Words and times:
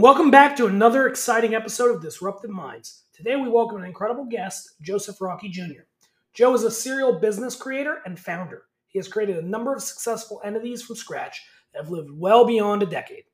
Welcome 0.00 0.30
back 0.30 0.56
to 0.56 0.64
another 0.64 1.06
exciting 1.06 1.54
episode 1.54 1.94
of 1.94 2.00
Disruptive 2.00 2.50
Minds. 2.50 3.02
Today 3.12 3.36
we 3.36 3.50
welcome 3.50 3.76
an 3.76 3.84
incredible 3.84 4.24
guest, 4.24 4.76
Joseph 4.80 5.20
Rockey 5.20 5.50
Jr. 5.50 5.82
Joe 6.32 6.54
is 6.54 6.62
a 6.62 6.70
serial 6.70 7.20
business 7.20 7.54
creator 7.54 7.98
and 8.06 8.18
founder. 8.18 8.62
He 8.86 8.98
has 8.98 9.08
created 9.08 9.36
a 9.36 9.46
number 9.46 9.74
of 9.74 9.82
successful 9.82 10.40
entities 10.42 10.80
from 10.80 10.96
scratch 10.96 11.42
that 11.74 11.82
have 11.82 11.90
lived 11.90 12.10
well 12.12 12.46
beyond 12.46 12.82
a 12.82 12.86
decade. 12.86 13.24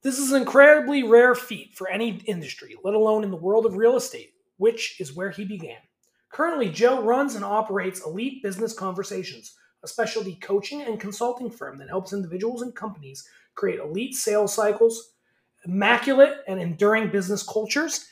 This 0.00 0.18
is 0.18 0.32
an 0.32 0.40
incredibly 0.40 1.02
rare 1.02 1.34
feat 1.34 1.74
for 1.74 1.86
any 1.90 2.16
industry, 2.24 2.74
let 2.82 2.94
alone 2.94 3.22
in 3.22 3.30
the 3.30 3.36
world 3.36 3.66
of 3.66 3.76
real 3.76 3.96
estate, 3.96 4.32
which 4.56 4.98
is 5.02 5.14
where 5.14 5.30
he 5.30 5.44
began. 5.44 5.76
Currently, 6.30 6.70
Joe 6.70 7.02
runs 7.02 7.34
and 7.34 7.44
operates 7.44 8.06
Elite 8.06 8.42
Business 8.42 8.72
Conversations, 8.72 9.54
a 9.84 9.86
specialty 9.86 10.36
coaching 10.36 10.80
and 10.80 10.98
consulting 10.98 11.50
firm 11.50 11.76
that 11.76 11.90
helps 11.90 12.14
individuals 12.14 12.62
and 12.62 12.74
companies 12.74 13.28
create 13.54 13.80
elite 13.80 14.14
sales 14.14 14.54
cycles, 14.54 15.12
immaculate 15.66 16.38
and 16.46 16.60
enduring 16.60 17.10
business 17.10 17.42
cultures, 17.42 18.06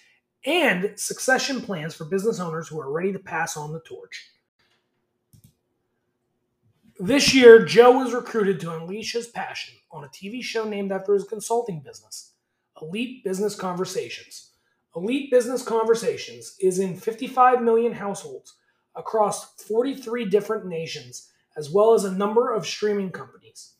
and 0.44 0.92
succession 0.96 1.60
plans 1.60 1.94
for 1.94 2.04
business 2.04 2.40
owners 2.40 2.68
who 2.68 2.80
are 2.80 2.92
ready 2.92 3.12
to 3.12 3.18
pass 3.18 3.56
on 3.56 3.72
the 3.72 3.80
torch. 3.80 4.30
This 6.98 7.34
year, 7.34 7.64
Joe 7.64 7.98
was 7.98 8.12
recruited 8.12 8.60
to 8.60 8.74
unleash 8.74 9.14
his 9.14 9.26
passion 9.26 9.74
on 9.90 10.04
a 10.04 10.08
TV 10.08 10.42
show 10.42 10.64
named 10.64 10.92
after 10.92 11.14
his 11.14 11.24
consulting 11.24 11.80
business, 11.80 12.32
Elite 12.80 13.24
Business 13.24 13.56
Conversations. 13.56 14.50
Elite 14.94 15.30
Business 15.30 15.62
Conversations 15.62 16.56
is 16.60 16.78
in 16.78 16.96
55 16.96 17.62
million 17.62 17.92
households 17.92 18.54
across 18.94 19.54
43 19.62 20.26
different 20.26 20.66
nations, 20.66 21.32
as 21.56 21.68
well 21.68 21.94
as 21.94 22.04
a 22.04 22.12
number 22.12 22.52
of 22.52 22.64
streaming 22.64 23.10
companies. 23.10 23.72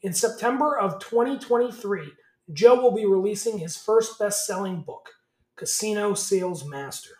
In 0.00 0.14
September 0.14 0.78
of 0.78 0.98
2023, 1.00 2.12
Joe 2.52 2.78
will 2.78 2.90
be 2.90 3.06
releasing 3.06 3.58
his 3.58 3.74
first 3.74 4.18
best 4.18 4.44
selling 4.44 4.82
book, 4.82 5.08
Casino 5.56 6.12
Sales 6.12 6.62
Master. 6.66 7.12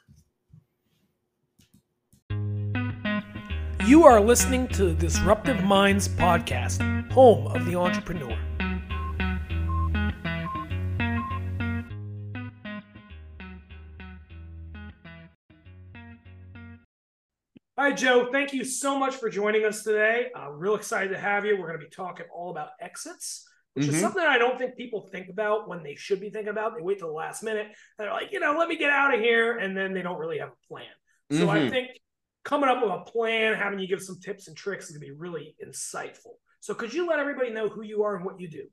You 3.86 4.04
are 4.04 4.20
listening 4.20 4.68
to 4.68 4.86
the 4.86 4.94
Disruptive 4.94 5.64
Minds 5.64 6.08
podcast, 6.08 7.10
home 7.10 7.46
of 7.46 7.64
the 7.64 7.74
entrepreneur. 7.74 8.38
Right, 17.78 17.96
Joe, 17.96 18.28
thank 18.30 18.52
you 18.52 18.62
so 18.64 18.98
much 18.98 19.14
for 19.16 19.30
joining 19.30 19.64
us 19.64 19.82
today. 19.82 20.30
Uh, 20.38 20.50
real 20.50 20.74
excited 20.74 21.10
to 21.10 21.18
have 21.18 21.46
you. 21.46 21.56
We're 21.56 21.66
going 21.66 21.80
to 21.80 21.84
be 21.84 21.90
talking 21.90 22.26
all 22.34 22.50
about 22.50 22.70
exits 22.78 23.48
which 23.74 23.86
mm-hmm. 23.86 23.94
is 23.94 24.00
something 24.00 24.22
I 24.22 24.38
don't 24.38 24.58
think 24.58 24.76
people 24.76 25.08
think 25.12 25.28
about 25.28 25.68
when 25.68 25.82
they 25.82 25.94
should 25.94 26.20
be 26.20 26.30
thinking 26.30 26.50
about. 26.50 26.76
They 26.76 26.82
wait 26.82 26.98
till 26.98 27.08
the 27.08 27.14
last 27.14 27.42
minute. 27.42 27.68
They're 27.98 28.12
like, 28.12 28.32
you 28.32 28.40
know, 28.40 28.56
let 28.58 28.68
me 28.68 28.76
get 28.76 28.90
out 28.90 29.14
of 29.14 29.20
here, 29.20 29.58
and 29.58 29.76
then 29.76 29.92
they 29.92 30.02
don't 30.02 30.18
really 30.18 30.38
have 30.38 30.50
a 30.50 30.68
plan. 30.68 30.86
So 31.30 31.46
mm-hmm. 31.46 31.50
I 31.50 31.70
think 31.70 31.88
coming 32.44 32.68
up 32.68 32.82
with 32.82 32.92
a 32.92 33.10
plan, 33.10 33.54
having 33.54 33.78
you 33.78 33.88
give 33.88 34.02
some 34.02 34.20
tips 34.20 34.48
and 34.48 34.56
tricks 34.56 34.86
is 34.86 34.96
going 34.96 35.08
to 35.08 35.12
be 35.12 35.18
really 35.18 35.56
insightful. 35.64 36.34
So 36.60 36.74
could 36.74 36.94
you 36.94 37.06
let 37.06 37.18
everybody 37.18 37.50
know 37.50 37.68
who 37.68 37.82
you 37.82 38.04
are 38.04 38.16
and 38.16 38.24
what 38.24 38.40
you 38.40 38.48
do? 38.48 38.64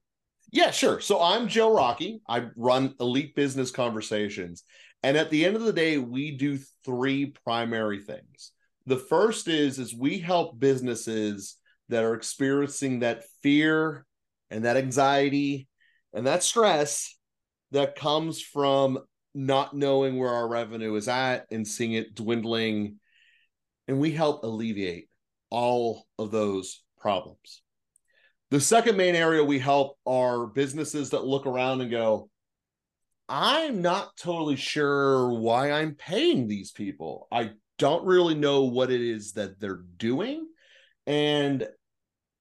Yeah, 0.52 0.72
sure. 0.72 1.00
So 1.00 1.22
I'm 1.22 1.48
Joe 1.48 1.74
Rockey. 1.74 2.22
I 2.28 2.48
run 2.56 2.94
Elite 3.00 3.36
Business 3.36 3.72
Conversations. 3.72 4.64
And 5.04 5.18
at 5.18 5.30
the 5.30 5.46
end 5.46 5.56
of 5.56 5.64
the 5.64 5.74
day, 5.74 5.98
we 5.98 6.38
do 6.38 6.60
three 6.86 7.34
primary 7.44 8.00
things. 8.00 8.52
The 8.86 8.98
first 8.98 9.48
is 9.48 9.80
is 9.80 9.96
we 9.96 10.20
help 10.20 10.60
businesses 10.60 11.58
that 11.90 12.04
are 12.04 12.14
experiencing 12.14 13.00
that 13.00 13.24
fear 13.42 14.06
and 14.52 14.66
that 14.66 14.78
anxiety 14.78 15.68
and 16.14 16.28
that 16.28 16.44
stress 16.44 17.18
that 17.72 17.96
comes 17.96 18.42
from 18.42 19.00
not 19.34 19.76
knowing 19.76 20.18
where 20.18 20.30
our 20.30 20.48
revenue 20.48 20.94
is 20.96 21.08
at 21.08 21.48
and 21.52 21.68
seeing 21.68 21.94
it 21.94 22.14
dwindling. 22.14 23.00
And 23.88 24.00
we 24.00 24.12
help 24.12 24.44
alleviate 24.44 25.08
all 25.50 26.06
of 26.20 26.32
those 26.32 26.84
problems. 27.00 27.62
The 28.52 28.60
second 28.60 28.98
main 28.98 29.16
area 29.16 29.44
we 29.44 29.60
help 29.60 29.98
are 30.06 30.48
businesses 30.48 31.12
that 31.12 31.24
look 31.24 31.46
around 31.46 31.80
and 31.80 31.90
go, 31.90 32.30
I'm 33.30 33.82
not 33.82 34.18
totally 34.18 34.58
sure 34.58 35.32
why 35.32 35.72
I'm 35.72 35.96
paying 35.96 36.48
these 36.48 36.72
people. 36.72 37.30
I 37.32 37.52
don't 37.78 38.06
really 38.06 38.36
know 38.36 38.64
what 38.64 38.92
it 38.92 39.00
is 39.00 39.34
that 39.34 39.60
they're 39.62 39.84
doing. 39.96 40.46
And 41.08 41.66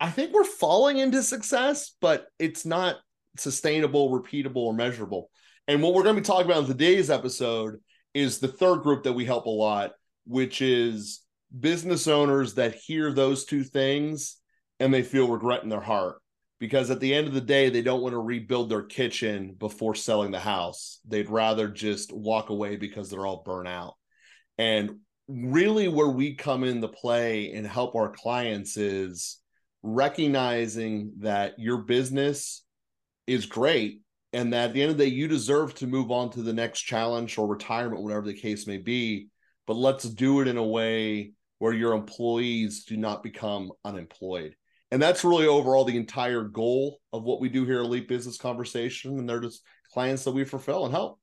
I 0.00 0.10
think 0.10 0.32
we're 0.32 0.44
falling 0.44 0.98
into 0.98 1.22
success, 1.22 1.94
but 2.00 2.26
it's 2.38 2.64
not 2.64 2.96
sustainable, 3.36 4.10
repeatable, 4.10 4.56
or 4.56 4.72
measurable. 4.72 5.30
And 5.68 5.82
what 5.82 5.92
we're 5.92 6.02
going 6.02 6.16
to 6.16 6.22
be 6.22 6.26
talking 6.26 6.50
about 6.50 6.62
in 6.62 6.68
today's 6.68 7.10
episode 7.10 7.76
is 8.14 8.38
the 8.38 8.48
third 8.48 8.82
group 8.82 9.04
that 9.04 9.12
we 9.12 9.26
help 9.26 9.44
a 9.44 9.50
lot, 9.50 9.92
which 10.26 10.62
is 10.62 11.20
business 11.58 12.08
owners 12.08 12.54
that 12.54 12.74
hear 12.74 13.12
those 13.12 13.44
two 13.44 13.62
things 13.62 14.38
and 14.78 14.92
they 14.92 15.02
feel 15.02 15.28
regret 15.28 15.62
in 15.62 15.68
their 15.68 15.80
heart. 15.80 16.16
Because 16.58 16.90
at 16.90 17.00
the 17.00 17.14
end 17.14 17.26
of 17.26 17.34
the 17.34 17.40
day, 17.40 17.70
they 17.70 17.82
don't 17.82 18.02
want 18.02 18.12
to 18.12 18.18
rebuild 18.18 18.68
their 18.68 18.82
kitchen 18.82 19.54
before 19.58 19.94
selling 19.94 20.30
the 20.30 20.40
house. 20.40 21.00
They'd 21.06 21.30
rather 21.30 21.68
just 21.68 22.12
walk 22.12 22.50
away 22.50 22.76
because 22.76 23.08
they're 23.08 23.26
all 23.26 23.42
burnt 23.44 23.68
out. 23.68 23.94
And 24.58 24.96
really, 25.26 25.88
where 25.88 26.08
we 26.08 26.34
come 26.34 26.64
into 26.64 26.88
play 26.88 27.52
and 27.52 27.66
help 27.66 27.94
our 27.94 28.10
clients 28.10 28.76
is 28.76 29.38
recognizing 29.82 31.12
that 31.18 31.58
your 31.58 31.78
business 31.78 32.64
is 33.26 33.46
great 33.46 34.02
and 34.32 34.52
that 34.52 34.68
at 34.68 34.72
the 34.74 34.82
end 34.82 34.90
of 34.90 34.98
the 34.98 35.04
day 35.04 35.10
you 35.10 35.26
deserve 35.26 35.74
to 35.74 35.86
move 35.86 36.10
on 36.10 36.30
to 36.30 36.42
the 36.42 36.52
next 36.52 36.80
challenge 36.80 37.38
or 37.38 37.46
retirement 37.46 38.02
whatever 38.02 38.26
the 38.26 38.34
case 38.34 38.66
may 38.66 38.76
be 38.76 39.28
but 39.66 39.76
let's 39.76 40.04
do 40.04 40.40
it 40.40 40.48
in 40.48 40.56
a 40.56 40.66
way 40.66 41.32
where 41.60 41.72
your 41.72 41.92
employees 41.92 42.84
do 42.84 42.96
not 42.96 43.22
become 43.22 43.70
unemployed. 43.84 44.56
And 44.90 45.00
that's 45.00 45.22
really 45.22 45.46
overall 45.46 45.84
the 45.84 45.96
entire 45.96 46.42
goal 46.42 46.98
of 47.12 47.22
what 47.22 47.40
we 47.40 47.48
do 47.48 47.64
here 47.64 47.78
at 47.78 47.84
elite 47.84 48.08
business 48.08 48.36
conversation 48.36 49.18
and 49.18 49.28
they're 49.28 49.40
just 49.40 49.62
clients 49.92 50.24
that 50.24 50.32
we 50.32 50.44
fulfill 50.44 50.86
and 50.86 50.92
help. 50.92 51.20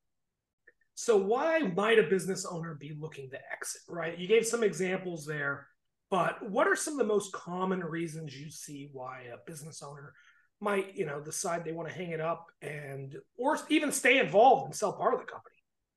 So 0.95 1.17
why 1.17 1.59
might 1.59 1.99
a 1.99 2.03
business 2.03 2.45
owner 2.45 2.75
be 2.79 2.95
looking 2.97 3.29
to 3.31 3.39
exit 3.51 3.81
right? 3.89 4.17
You 4.17 4.27
gave 4.27 4.47
some 4.47 4.63
examples 4.63 5.25
there 5.25 5.67
but 6.09 6.49
what 6.49 6.67
are 6.67 6.75
some 6.75 6.93
of 6.93 6.99
the 6.99 7.13
most 7.13 7.33
common 7.33 7.81
reasons 7.83 8.37
you 8.37 8.49
see 8.49 8.89
why 8.91 9.23
a 9.33 9.49
business 9.49 9.81
owner 9.83 10.13
might, 10.59 10.95
you 10.95 11.05
know, 11.05 11.19
decide 11.21 11.63
they 11.63 11.71
want 11.71 11.89
to 11.89 11.93
hang 11.93 12.11
it 12.11 12.21
up 12.21 12.47
and 12.61 13.15
or 13.37 13.59
even 13.69 13.91
stay 13.91 14.19
involved 14.19 14.65
and 14.65 14.75
sell 14.75 14.93
part 14.93 15.13
of 15.13 15.19
the 15.19 15.25
company? 15.25 15.55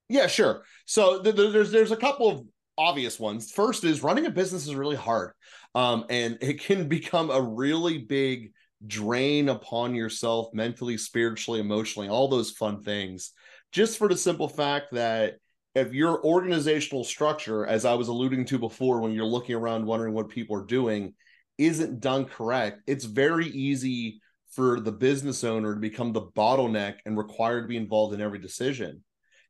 Yeah, 0.09 0.27
sure. 0.27 0.63
So 0.85 1.21
th- 1.21 1.35
there's 1.35 1.71
there's 1.71 1.91
a 1.91 1.97
couple 1.97 2.29
of 2.29 2.45
obvious 2.77 3.19
ones. 3.19 3.51
First 3.51 3.83
is 3.83 4.03
running 4.03 4.25
a 4.25 4.29
business 4.29 4.67
is 4.67 4.75
really 4.75 4.97
hard, 4.97 5.31
um, 5.73 6.05
and 6.09 6.37
it 6.41 6.59
can 6.59 6.87
become 6.87 7.31
a 7.31 7.41
really 7.41 7.99
big 7.99 8.51
drain 8.85 9.49
upon 9.49 9.95
yourself 9.95 10.49
mentally, 10.53 10.97
spiritually, 10.97 11.59
emotionally, 11.59 12.09
all 12.09 12.27
those 12.27 12.51
fun 12.51 12.81
things. 12.81 13.31
Just 13.71 13.97
for 13.97 14.09
the 14.09 14.17
simple 14.17 14.49
fact 14.49 14.87
that 14.91 15.35
if 15.73 15.93
your 15.93 16.23
organizational 16.23 17.03
structure, 17.03 17.65
as 17.65 17.85
I 17.85 17.93
was 17.93 18.07
alluding 18.07 18.45
to 18.45 18.59
before, 18.59 18.99
when 18.99 19.13
you're 19.13 19.25
looking 19.25 19.55
around 19.55 19.85
wondering 19.85 20.13
what 20.13 20.29
people 20.29 20.55
are 20.57 20.65
doing, 20.65 21.13
isn't 21.57 22.01
done 22.01 22.25
correct, 22.25 22.81
it's 22.87 23.05
very 23.05 23.47
easy 23.47 24.21
for 24.51 24.79
the 24.79 24.91
business 24.91 25.43
owner 25.43 25.73
to 25.73 25.79
become 25.79 26.11
the 26.11 26.21
bottleneck 26.21 26.95
and 27.05 27.17
required 27.17 27.61
to 27.61 27.67
be 27.67 27.77
involved 27.77 28.13
in 28.13 28.21
every 28.21 28.39
decision. 28.39 29.03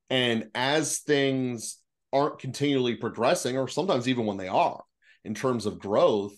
And 0.10 0.50
as 0.54 1.00
things 1.00 1.78
aren't 2.14 2.40
continually 2.40 2.96
progressing, 2.96 3.58
or 3.58 3.68
sometimes 3.68 4.08
even 4.08 4.26
when 4.26 4.38
they 4.38 4.48
are 4.48 4.84
in 5.24 5.34
terms 5.34 5.66
of 5.66 5.80
growth, 5.80 6.34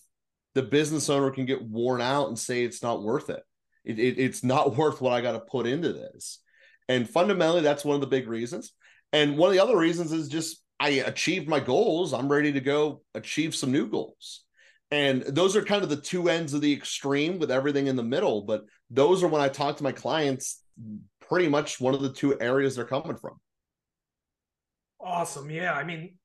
the 0.54 0.62
business 0.62 1.10
owner 1.10 1.32
can 1.32 1.46
get 1.46 1.62
worn 1.62 2.00
out 2.00 2.28
and 2.28 2.38
say 2.38 2.64
it's 2.64 2.84
not 2.84 3.04
worth 3.04 3.30
it. 3.30 3.44
it, 3.84 4.00
it 4.00 4.20
it's 4.20 4.44
not 4.44 4.76
worth 4.78 5.02
what 5.02 5.14
I 5.14 5.22
got 5.22 5.34
to 5.34 5.40
put 5.40 5.68
into 5.68 5.92
this. 5.92 6.40
And 6.88 7.10
fundamentally, 7.10 7.62
that's 7.62 7.86
one 7.86 7.96
of 7.96 8.02
the 8.02 8.08
big 8.08 8.28
reasons. 8.28 8.74
And 9.14 9.38
one 9.38 9.48
of 9.50 9.54
the 9.54 9.64
other 9.64 9.78
reasons 9.78 10.12
is 10.12 10.28
just 10.28 10.62
I 10.80 10.90
achieved 10.90 11.48
my 11.48 11.60
goals. 11.60 12.14
I'm 12.14 12.30
ready 12.30 12.52
to 12.52 12.60
go 12.60 13.04
achieve 13.14 13.56
some 13.56 13.72
new 13.72 13.88
goals. 13.88 14.44
And 14.92 15.22
those 15.24 15.56
are 15.56 15.64
kind 15.64 15.84
of 15.84 15.90
the 15.90 15.96
two 15.96 16.30
ends 16.30 16.54
of 16.54 16.62
the 16.62 16.74
extreme 16.74 17.40
with 17.40 17.52
everything 17.52 17.88
in 17.88 17.96
the 17.96 18.04
middle. 18.04 18.42
But 18.42 18.66
those 18.90 19.24
are 19.24 19.28
when 19.28 19.42
I 19.42 19.48
talk 19.48 19.78
to 19.78 19.84
my 19.84 19.92
clients, 19.92 20.62
pretty 21.22 21.48
much 21.48 21.80
one 21.80 21.94
of 21.94 22.02
the 22.02 22.12
two 22.12 22.40
areas 22.40 22.76
they're 22.76 22.86
coming 22.86 23.16
from. 23.16 23.40
Awesome. 25.00 25.50
Yeah. 25.50 25.74
I 25.74 25.84
mean, 25.84 26.18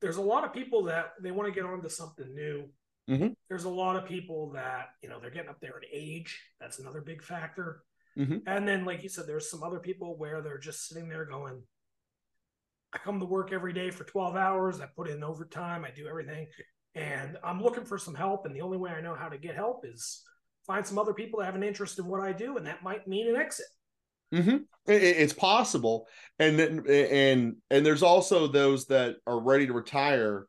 there's 0.00 0.16
a 0.16 0.22
lot 0.22 0.44
of 0.44 0.52
people 0.52 0.84
that 0.84 1.12
they 1.20 1.30
want 1.30 1.52
to 1.52 1.54
get 1.54 1.68
onto 1.68 1.88
something 1.88 2.34
new. 2.34 2.68
Mm-hmm. 3.08 3.28
There's 3.48 3.64
a 3.64 3.70
lot 3.70 3.96
of 3.96 4.06
people 4.06 4.50
that, 4.52 4.90
you 5.02 5.08
know, 5.08 5.18
they're 5.20 5.30
getting 5.30 5.50
up 5.50 5.60
there 5.60 5.78
in 5.78 5.88
age. 5.92 6.40
That's 6.60 6.78
another 6.78 7.00
big 7.00 7.22
factor. 7.22 7.82
Mm-hmm. 8.18 8.38
And 8.46 8.66
then, 8.66 8.84
like 8.84 9.02
you 9.02 9.08
said, 9.08 9.26
there's 9.26 9.50
some 9.50 9.62
other 9.62 9.78
people 9.78 10.16
where 10.16 10.42
they're 10.42 10.58
just 10.58 10.88
sitting 10.88 11.08
there 11.08 11.24
going, 11.24 11.62
I 12.92 12.98
come 12.98 13.20
to 13.20 13.26
work 13.26 13.52
every 13.52 13.72
day 13.72 13.90
for 13.90 14.04
12 14.04 14.36
hours. 14.36 14.80
I 14.80 14.86
put 14.96 15.08
in 15.08 15.22
overtime. 15.22 15.84
I 15.84 15.90
do 15.90 16.08
everything. 16.08 16.46
And 16.94 17.36
I'm 17.44 17.62
looking 17.62 17.84
for 17.84 17.98
some 17.98 18.14
help. 18.14 18.46
And 18.46 18.54
the 18.54 18.62
only 18.62 18.78
way 18.78 18.90
I 18.90 19.00
know 19.00 19.14
how 19.14 19.28
to 19.28 19.38
get 19.38 19.54
help 19.54 19.84
is 19.84 20.22
find 20.66 20.86
some 20.86 20.98
other 20.98 21.14
people 21.14 21.38
that 21.38 21.46
have 21.46 21.54
an 21.54 21.62
interest 21.62 21.98
in 21.98 22.06
what 22.06 22.20
I 22.20 22.32
do. 22.32 22.56
And 22.56 22.66
that 22.66 22.82
might 22.82 23.06
mean 23.06 23.28
an 23.28 23.36
exit. 23.36 23.66
Mm-hmm. 24.32 24.58
it's 24.86 25.32
possible, 25.32 26.06
and 26.38 26.56
then 26.56 26.84
and 26.88 27.56
and 27.68 27.84
there's 27.84 28.04
also 28.04 28.46
those 28.46 28.86
that 28.86 29.16
are 29.26 29.40
ready 29.40 29.66
to 29.66 29.72
retire, 29.72 30.46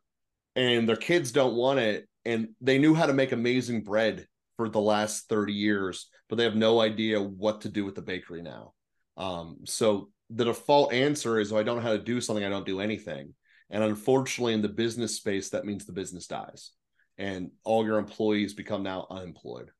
and 0.54 0.88
their 0.88 0.94
kids 0.94 1.32
don't 1.32 1.56
want 1.56 1.80
it, 1.80 2.08
and 2.24 2.50
they 2.60 2.78
knew 2.78 2.94
how 2.94 3.06
to 3.06 3.12
make 3.12 3.32
amazing 3.32 3.82
bread 3.82 4.28
for 4.56 4.68
the 4.68 4.80
last 4.80 5.28
30 5.28 5.52
years, 5.52 6.08
but 6.28 6.36
they 6.36 6.44
have 6.44 6.54
no 6.54 6.80
idea 6.80 7.20
what 7.20 7.62
to 7.62 7.68
do 7.68 7.84
with 7.84 7.96
the 7.96 8.02
bakery 8.02 8.42
now. 8.42 8.72
Um, 9.16 9.58
so 9.64 10.10
the 10.30 10.44
default 10.44 10.92
answer 10.92 11.38
is, 11.38 11.52
oh, 11.52 11.58
I 11.58 11.62
don't 11.62 11.76
know 11.76 11.82
how 11.82 11.92
to 11.92 11.98
do 11.98 12.20
something, 12.20 12.44
I 12.44 12.48
don't 12.48 12.66
do 12.66 12.80
anything. 12.80 13.34
And 13.70 13.82
unfortunately, 13.82 14.54
in 14.54 14.62
the 14.62 14.68
business 14.68 15.16
space, 15.16 15.50
that 15.50 15.64
means 15.64 15.84
the 15.84 15.92
business 15.92 16.26
dies 16.26 16.72
and 17.18 17.50
all 17.64 17.84
your 17.84 17.98
employees 17.98 18.54
become 18.54 18.82
now 18.82 19.06
unemployed. 19.10 19.70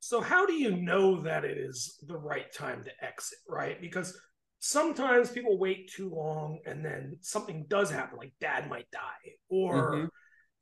So, 0.00 0.20
how 0.20 0.46
do 0.46 0.54
you 0.54 0.76
know 0.76 1.22
that 1.22 1.44
it 1.44 1.58
is 1.58 1.98
the 2.06 2.16
right 2.16 2.50
time 2.52 2.84
to 2.84 3.04
exit, 3.04 3.38
right? 3.46 3.80
Because 3.80 4.18
sometimes 4.58 5.30
people 5.30 5.58
wait 5.58 5.90
too 5.90 6.10
long 6.10 6.60
and 6.66 6.84
then 6.84 7.18
something 7.20 7.66
does 7.68 7.90
happen, 7.90 8.18
like 8.18 8.32
dad 8.40 8.68
might 8.68 8.90
die, 8.90 9.32
or, 9.48 9.92
mm-hmm. 9.92 10.06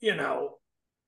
you 0.00 0.16
know, 0.16 0.58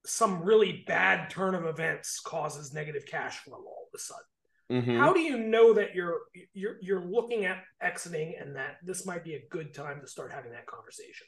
some 0.06 0.42
really 0.42 0.84
bad 0.86 1.28
turn 1.30 1.54
of 1.54 1.64
events 1.64 2.20
causes 2.20 2.72
negative 2.72 3.04
cash 3.06 3.38
flow 3.38 3.56
all 3.56 3.88
of 3.92 3.98
a 3.98 4.00
sudden. 4.00 4.22
Mm-hmm. 4.70 4.99
How 4.99 5.12
do 5.12 5.20
you 5.20 5.37
know 5.37 5.75
that 5.75 5.94
you're 5.94 6.19
you're 6.52 6.76
you're 6.81 7.05
looking 7.05 7.44
at 7.44 7.58
exiting 7.81 8.37
and 8.40 8.55
that 8.55 8.76
this 8.84 9.05
might 9.05 9.25
be 9.25 9.34
a 9.34 9.43
good 9.50 9.75
time 9.75 10.00
to 10.00 10.06
start 10.06 10.32
having 10.32 10.52
that 10.52 10.67
conversation? 10.67 11.26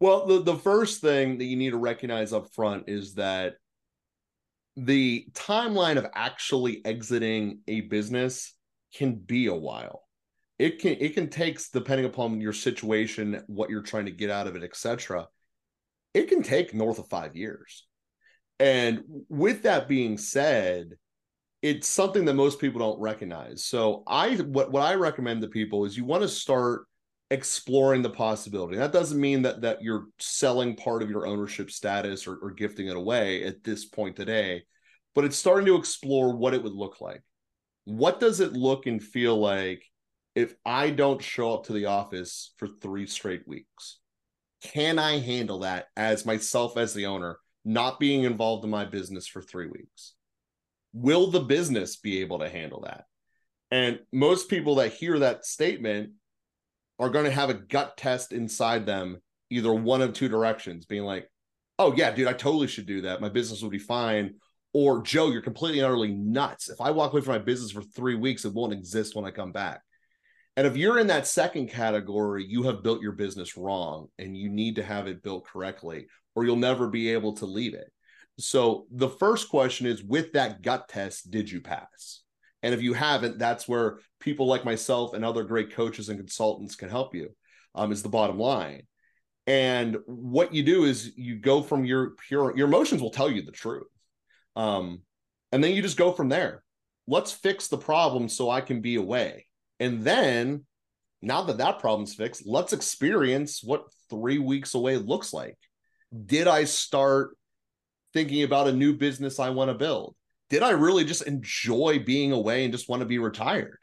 Well, 0.00 0.26
the, 0.26 0.42
the 0.42 0.56
first 0.56 1.00
thing 1.00 1.38
that 1.38 1.44
you 1.44 1.56
need 1.56 1.70
to 1.70 1.78
recognize 1.78 2.32
up 2.32 2.52
front 2.54 2.84
is 2.88 3.14
that 3.14 3.54
the 4.76 5.26
timeline 5.32 5.98
of 5.98 6.06
actually 6.14 6.84
exiting 6.84 7.60
a 7.68 7.82
business 7.82 8.54
can 8.94 9.14
be 9.14 9.46
a 9.46 9.54
while. 9.54 10.02
It 10.58 10.80
can 10.80 10.96
it 11.00 11.14
can 11.14 11.28
take 11.28 11.60
depending 11.72 12.06
upon 12.06 12.40
your 12.40 12.52
situation, 12.52 13.42
what 13.46 13.70
you're 13.70 13.82
trying 13.82 14.06
to 14.06 14.10
get 14.10 14.30
out 14.30 14.46
of 14.46 14.56
it, 14.56 14.64
etc. 14.64 15.28
It 16.14 16.28
can 16.28 16.42
take 16.42 16.74
north 16.74 16.98
of 16.98 17.08
five 17.08 17.36
years. 17.36 17.86
And 18.58 19.04
with 19.28 19.62
that 19.62 19.88
being 19.88 20.18
said, 20.18 20.96
it's 21.62 21.88
something 21.88 22.24
that 22.24 22.34
most 22.34 22.58
people 22.58 22.80
don't 22.80 23.00
recognize. 23.00 23.64
So 23.64 24.02
I 24.06 24.36
what 24.36 24.72
what 24.72 24.82
I 24.82 24.94
recommend 24.94 25.42
to 25.42 25.48
people 25.48 25.84
is 25.84 25.96
you 25.96 26.04
want 26.04 26.22
to 26.22 26.28
start 26.28 26.86
exploring 27.30 28.02
the 28.02 28.10
possibility. 28.10 28.76
That 28.76 28.92
doesn't 28.92 29.20
mean 29.20 29.42
that 29.42 29.60
that 29.62 29.82
you're 29.82 30.06
selling 30.18 30.76
part 30.76 31.02
of 31.02 31.10
your 31.10 31.26
ownership 31.26 31.70
status 31.70 32.26
or, 32.26 32.36
or 32.36 32.50
gifting 32.50 32.88
it 32.88 32.96
away 32.96 33.44
at 33.44 33.62
this 33.62 33.84
point 33.84 34.16
today, 34.16 34.62
but 35.14 35.24
it's 35.24 35.36
starting 35.36 35.66
to 35.66 35.76
explore 35.76 36.34
what 36.34 36.54
it 36.54 36.62
would 36.62 36.72
look 36.72 37.00
like. 37.00 37.22
What 37.84 38.20
does 38.20 38.40
it 38.40 38.52
look 38.52 38.86
and 38.86 39.02
feel 39.02 39.38
like 39.38 39.84
if 40.34 40.54
I 40.64 40.90
don't 40.90 41.22
show 41.22 41.54
up 41.54 41.66
to 41.66 41.72
the 41.72 41.86
office 41.86 42.52
for 42.56 42.68
three 42.68 43.06
straight 43.06 43.46
weeks? 43.46 43.98
Can 44.62 44.98
I 44.98 45.18
handle 45.18 45.60
that 45.60 45.86
as 45.96 46.26
myself 46.26 46.76
as 46.76 46.92
the 46.94 47.06
owner, 47.06 47.38
not 47.64 47.98
being 47.98 48.24
involved 48.24 48.64
in 48.64 48.70
my 48.70 48.84
business 48.84 49.26
for 49.26 49.40
three 49.40 49.66
weeks? 49.66 50.14
Will 50.92 51.30
the 51.30 51.40
business 51.40 51.96
be 51.96 52.20
able 52.20 52.40
to 52.40 52.48
handle 52.48 52.82
that? 52.82 53.04
And 53.70 54.00
most 54.12 54.48
people 54.48 54.76
that 54.76 54.92
hear 54.92 55.18
that 55.20 55.44
statement 55.44 56.10
are 56.98 57.10
going 57.10 57.24
to 57.24 57.30
have 57.30 57.50
a 57.50 57.54
gut 57.54 57.96
test 57.96 58.32
inside 58.32 58.84
them, 58.86 59.18
either 59.48 59.72
one 59.72 60.02
of 60.02 60.12
two 60.12 60.28
directions, 60.28 60.86
being 60.86 61.04
like, 61.04 61.28
oh, 61.78 61.94
yeah, 61.94 62.10
dude, 62.10 62.28
I 62.28 62.32
totally 62.32 62.66
should 62.66 62.86
do 62.86 63.02
that. 63.02 63.20
My 63.20 63.28
business 63.28 63.62
will 63.62 63.70
be 63.70 63.78
fine. 63.78 64.34
Or, 64.72 65.02
Joe, 65.02 65.30
you're 65.30 65.40
completely 65.40 65.80
and 65.80 65.86
utterly 65.86 66.12
nuts. 66.12 66.68
If 66.68 66.80
I 66.80 66.90
walk 66.90 67.12
away 67.12 67.22
from 67.22 67.32
my 67.32 67.38
business 67.38 67.72
for 67.72 67.82
three 67.82 68.14
weeks, 68.14 68.44
it 68.44 68.52
won't 68.52 68.72
exist 68.72 69.16
when 69.16 69.24
I 69.24 69.30
come 69.30 69.52
back. 69.52 69.80
And 70.56 70.66
if 70.66 70.76
you're 70.76 70.98
in 70.98 71.06
that 71.06 71.26
second 71.26 71.68
category, 71.68 72.44
you 72.44 72.64
have 72.64 72.82
built 72.82 73.00
your 73.00 73.12
business 73.12 73.56
wrong 73.56 74.08
and 74.18 74.36
you 74.36 74.50
need 74.50 74.76
to 74.76 74.82
have 74.82 75.06
it 75.06 75.22
built 75.22 75.46
correctly, 75.46 76.06
or 76.34 76.44
you'll 76.44 76.56
never 76.56 76.88
be 76.88 77.10
able 77.10 77.34
to 77.36 77.46
leave 77.46 77.74
it. 77.74 77.90
So 78.38 78.86
the 78.90 79.08
first 79.08 79.48
question 79.48 79.86
is 79.86 80.02
with 80.02 80.32
that 80.32 80.62
gut 80.62 80.88
test, 80.88 81.30
did 81.30 81.50
you 81.50 81.60
pass? 81.60 82.22
And 82.62 82.74
if 82.74 82.82
you 82.82 82.92
haven't, 82.92 83.38
that's 83.38 83.68
where 83.68 83.98
people 84.18 84.46
like 84.46 84.64
myself 84.64 85.14
and 85.14 85.24
other 85.24 85.44
great 85.44 85.72
coaches 85.72 86.08
and 86.08 86.18
consultants 86.18 86.76
can 86.76 86.88
help 86.88 87.14
you, 87.14 87.30
um, 87.74 87.92
is 87.92 88.02
the 88.02 88.08
bottom 88.08 88.38
line. 88.38 88.82
And 89.46 89.96
what 90.06 90.54
you 90.54 90.62
do 90.62 90.84
is 90.84 91.12
you 91.16 91.36
go 91.36 91.62
from 91.62 91.84
your 91.84 92.10
pure, 92.28 92.56
your 92.56 92.68
emotions 92.68 93.02
will 93.02 93.10
tell 93.10 93.30
you 93.30 93.42
the 93.42 93.52
truth. 93.52 93.88
Um, 94.56 95.02
and 95.52 95.64
then 95.64 95.74
you 95.74 95.82
just 95.82 95.96
go 95.96 96.12
from 96.12 96.28
there. 96.28 96.62
Let's 97.06 97.32
fix 97.32 97.68
the 97.68 97.78
problem 97.78 98.28
so 98.28 98.50
I 98.50 98.60
can 98.60 98.80
be 98.80 98.96
away. 98.96 99.46
And 99.80 100.02
then 100.02 100.64
now 101.22 101.42
that 101.42 101.58
that 101.58 101.80
problem's 101.80 102.14
fixed, 102.14 102.46
let's 102.46 102.72
experience 102.72 103.62
what 103.62 103.84
three 104.08 104.38
weeks 104.38 104.74
away 104.74 104.96
looks 104.96 105.32
like. 105.32 105.56
Did 106.26 106.46
I 106.46 106.64
start 106.64 107.36
thinking 108.12 108.42
about 108.42 108.68
a 108.68 108.72
new 108.72 108.94
business 108.94 109.38
I 109.38 109.50
want 109.50 109.70
to 109.70 109.74
build? 109.74 110.14
Did 110.48 110.62
I 110.62 110.70
really 110.70 111.04
just 111.04 111.22
enjoy 111.22 112.00
being 112.04 112.32
away 112.32 112.64
and 112.64 112.72
just 112.72 112.88
want 112.88 113.00
to 113.00 113.06
be 113.06 113.18
retired? 113.18 113.78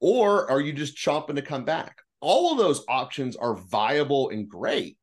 Or 0.00 0.50
are 0.50 0.60
you 0.60 0.72
just 0.72 0.96
chomping 0.96 1.36
to 1.36 1.42
come 1.42 1.64
back? 1.64 1.98
All 2.20 2.52
of 2.52 2.58
those 2.58 2.84
options 2.88 3.36
are 3.36 3.56
viable 3.56 4.28
and 4.28 4.48
great. 4.48 4.98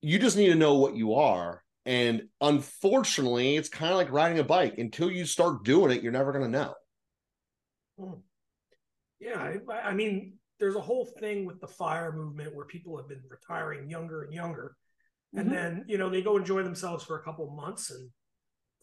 You 0.00 0.18
just 0.18 0.36
need 0.36 0.48
to 0.48 0.54
know 0.54 0.74
what 0.74 0.94
you 0.94 1.14
are. 1.14 1.62
And 1.86 2.28
unfortunately, 2.40 3.56
it's 3.56 3.68
kind 3.68 3.90
of 3.90 3.96
like 3.96 4.12
riding 4.12 4.38
a 4.38 4.44
bike. 4.44 4.78
Until 4.78 5.10
you 5.10 5.24
start 5.24 5.64
doing 5.64 5.90
it, 5.90 6.02
you're 6.02 6.12
never 6.12 6.32
going 6.32 6.44
to 6.44 6.58
know. 6.58 6.74
Hmm. 7.98 8.20
Yeah. 9.18 9.54
I, 9.68 9.72
I 9.72 9.94
mean, 9.94 10.34
there's 10.60 10.76
a 10.76 10.80
whole 10.80 11.04
thing 11.04 11.46
with 11.46 11.60
the 11.60 11.66
fire 11.66 12.12
movement 12.12 12.54
where 12.54 12.64
people 12.64 12.96
have 12.96 13.08
been 13.08 13.22
retiring 13.28 13.90
younger 13.90 14.22
and 14.22 14.32
younger 14.32 14.76
and 15.34 15.46
mm-hmm. 15.46 15.54
then 15.54 15.84
you 15.88 15.98
know 15.98 16.08
they 16.08 16.22
go 16.22 16.36
enjoy 16.36 16.62
themselves 16.62 17.04
for 17.04 17.18
a 17.18 17.22
couple 17.22 17.48
months 17.50 17.90
and 17.90 18.10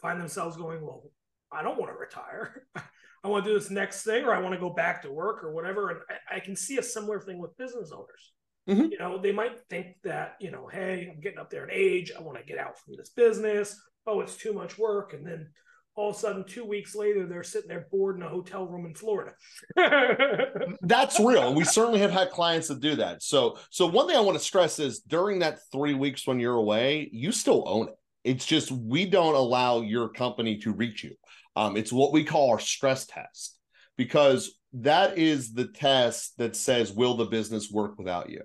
find 0.01 0.19
themselves 0.19 0.57
going 0.57 0.81
well 0.81 1.03
i 1.51 1.61
don't 1.61 1.79
want 1.79 1.91
to 1.91 1.97
retire. 1.97 2.67
I 3.23 3.27
want 3.27 3.43
to 3.43 3.49
do 3.49 3.57
this 3.57 3.71
next 3.71 4.03
thing 4.03 4.23
or 4.23 4.35
i 4.35 4.39
want 4.39 4.53
to 4.53 4.59
go 4.59 4.69
back 4.69 5.01
to 5.01 5.11
work 5.11 5.43
or 5.43 5.51
whatever. 5.51 5.89
And 5.89 5.99
i, 6.09 6.35
I 6.35 6.39
can 6.39 6.55
see 6.55 6.77
a 6.77 6.83
similar 6.83 7.19
thing 7.19 7.39
with 7.39 7.57
business 7.57 7.91
owners. 7.91 8.33
Mm-hmm. 8.69 8.91
you 8.91 8.97
know 8.99 9.21
they 9.21 9.31
might 9.31 9.59
think 9.69 9.95
that 10.03 10.37
you 10.39 10.49
know 10.49 10.67
hey 10.71 11.07
i'm 11.11 11.21
getting 11.21 11.39
up 11.39 11.49
there 11.49 11.63
in 11.63 11.71
age. 11.71 12.11
I 12.17 12.21
want 12.21 12.37
to 12.37 12.43
get 12.43 12.59
out 12.59 12.77
from 12.79 12.95
this 12.97 13.09
business. 13.09 13.79
Oh 14.05 14.21
it's 14.21 14.37
too 14.37 14.53
much 14.53 14.77
work. 14.77 15.13
And 15.13 15.25
then 15.25 15.49
all 15.95 16.09
of 16.09 16.15
a 16.15 16.19
sudden 16.19 16.43
two 16.43 16.65
weeks 16.65 16.93
later 16.93 17.25
they're 17.25 17.43
sitting 17.43 17.69
there 17.69 17.87
bored 17.91 18.17
in 18.17 18.23
a 18.23 18.29
hotel 18.29 18.67
room 18.67 18.85
in 18.85 18.93
florida. 18.93 19.33
That's 20.81 21.19
real. 21.19 21.47
And 21.47 21.55
we 21.55 21.63
certainly 21.63 21.99
have 21.99 22.11
had 22.11 22.31
clients 22.31 22.67
that 22.67 22.81
do 22.81 22.95
that. 22.95 23.23
So 23.23 23.57
so 23.69 23.85
one 23.87 24.07
thing 24.07 24.17
i 24.17 24.21
want 24.21 24.37
to 24.37 24.43
stress 24.43 24.79
is 24.79 24.99
during 24.99 25.39
that 25.39 25.59
three 25.71 25.93
weeks 25.93 26.27
when 26.27 26.39
you're 26.39 26.55
away 26.55 27.09
you 27.11 27.31
still 27.31 27.63
own 27.67 27.87
it. 27.89 27.95
It's 28.23 28.45
just 28.45 28.71
we 28.71 29.05
don't 29.05 29.35
allow 29.35 29.81
your 29.81 30.09
company 30.09 30.57
to 30.59 30.73
reach 30.73 31.03
you. 31.03 31.15
Um, 31.55 31.77
it's 31.77 31.93
what 31.93 32.11
we 32.11 32.23
call 32.23 32.51
our 32.51 32.59
stress 32.59 33.05
test 33.05 33.57
because 33.97 34.57
that 34.73 35.17
is 35.17 35.53
the 35.53 35.67
test 35.67 36.37
that 36.37 36.55
says 36.55 36.91
will 36.91 37.15
the 37.15 37.25
business 37.25 37.71
work 37.71 37.97
without 37.97 38.29
you? 38.29 38.41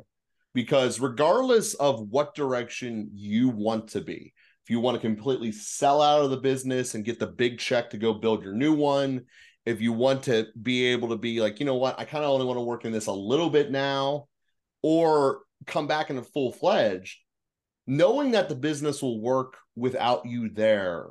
Because 0.54 1.00
regardless 1.00 1.74
of 1.74 2.08
what 2.08 2.34
direction 2.34 3.10
you 3.12 3.48
want 3.48 3.88
to 3.88 4.00
be 4.00 4.32
you 4.70 4.80
want 4.80 4.94
to 4.94 5.00
completely 5.00 5.52
sell 5.52 6.00
out 6.02 6.22
of 6.22 6.30
the 6.30 6.36
business 6.36 6.94
and 6.94 7.04
get 7.04 7.18
the 7.18 7.26
big 7.26 7.58
check 7.58 7.90
to 7.90 7.98
go 7.98 8.12
build 8.12 8.42
your 8.42 8.54
new 8.54 8.74
one, 8.74 9.26
if 9.66 9.80
you 9.80 9.92
want 9.92 10.22
to 10.24 10.46
be 10.60 10.86
able 10.86 11.08
to 11.08 11.16
be 11.16 11.40
like, 11.40 11.60
you 11.60 11.66
know 11.66 11.76
what, 11.76 11.98
I 11.98 12.04
kind 12.04 12.24
of 12.24 12.30
only 12.30 12.46
want 12.46 12.58
to 12.58 12.64
work 12.64 12.84
in 12.84 12.92
this 12.92 13.06
a 13.06 13.12
little 13.12 13.50
bit 13.50 13.70
now, 13.70 14.28
or 14.82 15.40
come 15.66 15.86
back 15.86 16.10
in 16.10 16.18
a 16.18 16.22
full 16.22 16.52
fledged, 16.52 17.18
knowing 17.86 18.32
that 18.32 18.48
the 18.48 18.54
business 18.54 19.02
will 19.02 19.20
work 19.20 19.58
without 19.76 20.26
you 20.26 20.48
there 20.48 21.06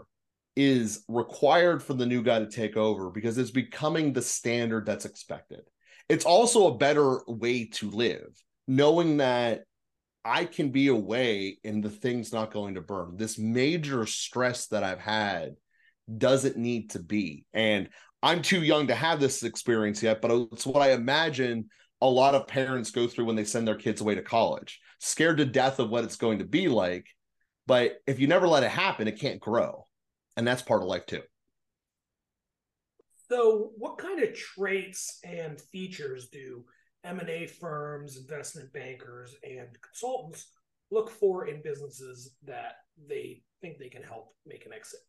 is 0.55 1.03
required 1.07 1.81
for 1.81 1.93
the 1.93 2.05
new 2.05 2.21
guy 2.21 2.39
to 2.39 2.49
take 2.49 2.75
over 2.75 3.09
because 3.09 3.37
it's 3.37 3.51
becoming 3.51 4.11
the 4.11 4.21
standard 4.21 4.85
that's 4.85 5.05
expected. 5.05 5.61
It's 6.09 6.25
also 6.25 6.67
a 6.67 6.77
better 6.77 7.21
way 7.27 7.65
to 7.73 7.89
live, 7.91 8.29
knowing 8.67 9.17
that 9.17 9.61
I 10.23 10.45
can 10.45 10.69
be 10.69 10.87
away 10.87 11.59
and 11.63 11.83
the 11.83 11.89
thing's 11.89 12.33
not 12.33 12.51
going 12.51 12.75
to 12.75 12.81
burn. 12.81 13.15
This 13.15 13.37
major 13.37 14.05
stress 14.05 14.67
that 14.67 14.83
I've 14.83 14.99
had 14.99 15.55
doesn't 16.17 16.57
need 16.57 16.91
to 16.91 16.99
be. 16.99 17.45
And 17.53 17.89
I'm 18.21 18.41
too 18.41 18.61
young 18.61 18.87
to 18.87 18.95
have 18.95 19.19
this 19.19 19.43
experience 19.43 20.03
yet, 20.03 20.21
but 20.21 20.31
it's 20.51 20.65
what 20.65 20.81
I 20.81 20.91
imagine 20.91 21.69
a 22.01 22.09
lot 22.09 22.35
of 22.35 22.47
parents 22.47 22.91
go 22.91 23.07
through 23.07 23.25
when 23.25 23.35
they 23.35 23.43
send 23.43 23.67
their 23.67 23.75
kids 23.75 24.01
away 24.01 24.15
to 24.15 24.21
college, 24.21 24.79
scared 24.99 25.37
to 25.37 25.45
death 25.45 25.79
of 25.79 25.89
what 25.89 26.03
it's 26.03 26.17
going 26.17 26.39
to 26.39 26.45
be 26.45 26.67
like. 26.67 27.07
But 27.67 27.99
if 28.07 28.19
you 28.19 28.27
never 28.27 28.47
let 28.47 28.63
it 28.63 28.71
happen, 28.71 29.07
it 29.07 29.19
can't 29.19 29.39
grow. 29.39 29.85
And 30.35 30.47
that's 30.47 30.61
part 30.61 30.81
of 30.81 30.87
life 30.87 31.05
too. 31.05 31.21
So, 33.29 33.71
what 33.77 33.99
kind 33.99 34.23
of 34.23 34.33
traits 34.33 35.19
and 35.23 35.61
features 35.61 36.29
do 36.29 36.65
M&A 37.03 37.47
firms, 37.47 38.17
investment 38.17 38.71
bankers, 38.73 39.35
and 39.43 39.67
consultants 39.81 40.51
look 40.91 41.09
for 41.09 41.47
in 41.47 41.61
businesses 41.61 42.35
that 42.45 42.73
they 43.07 43.41
think 43.61 43.77
they 43.77 43.89
can 43.89 44.03
help 44.03 44.33
make 44.45 44.65
an 44.65 44.73
exit? 44.73 44.99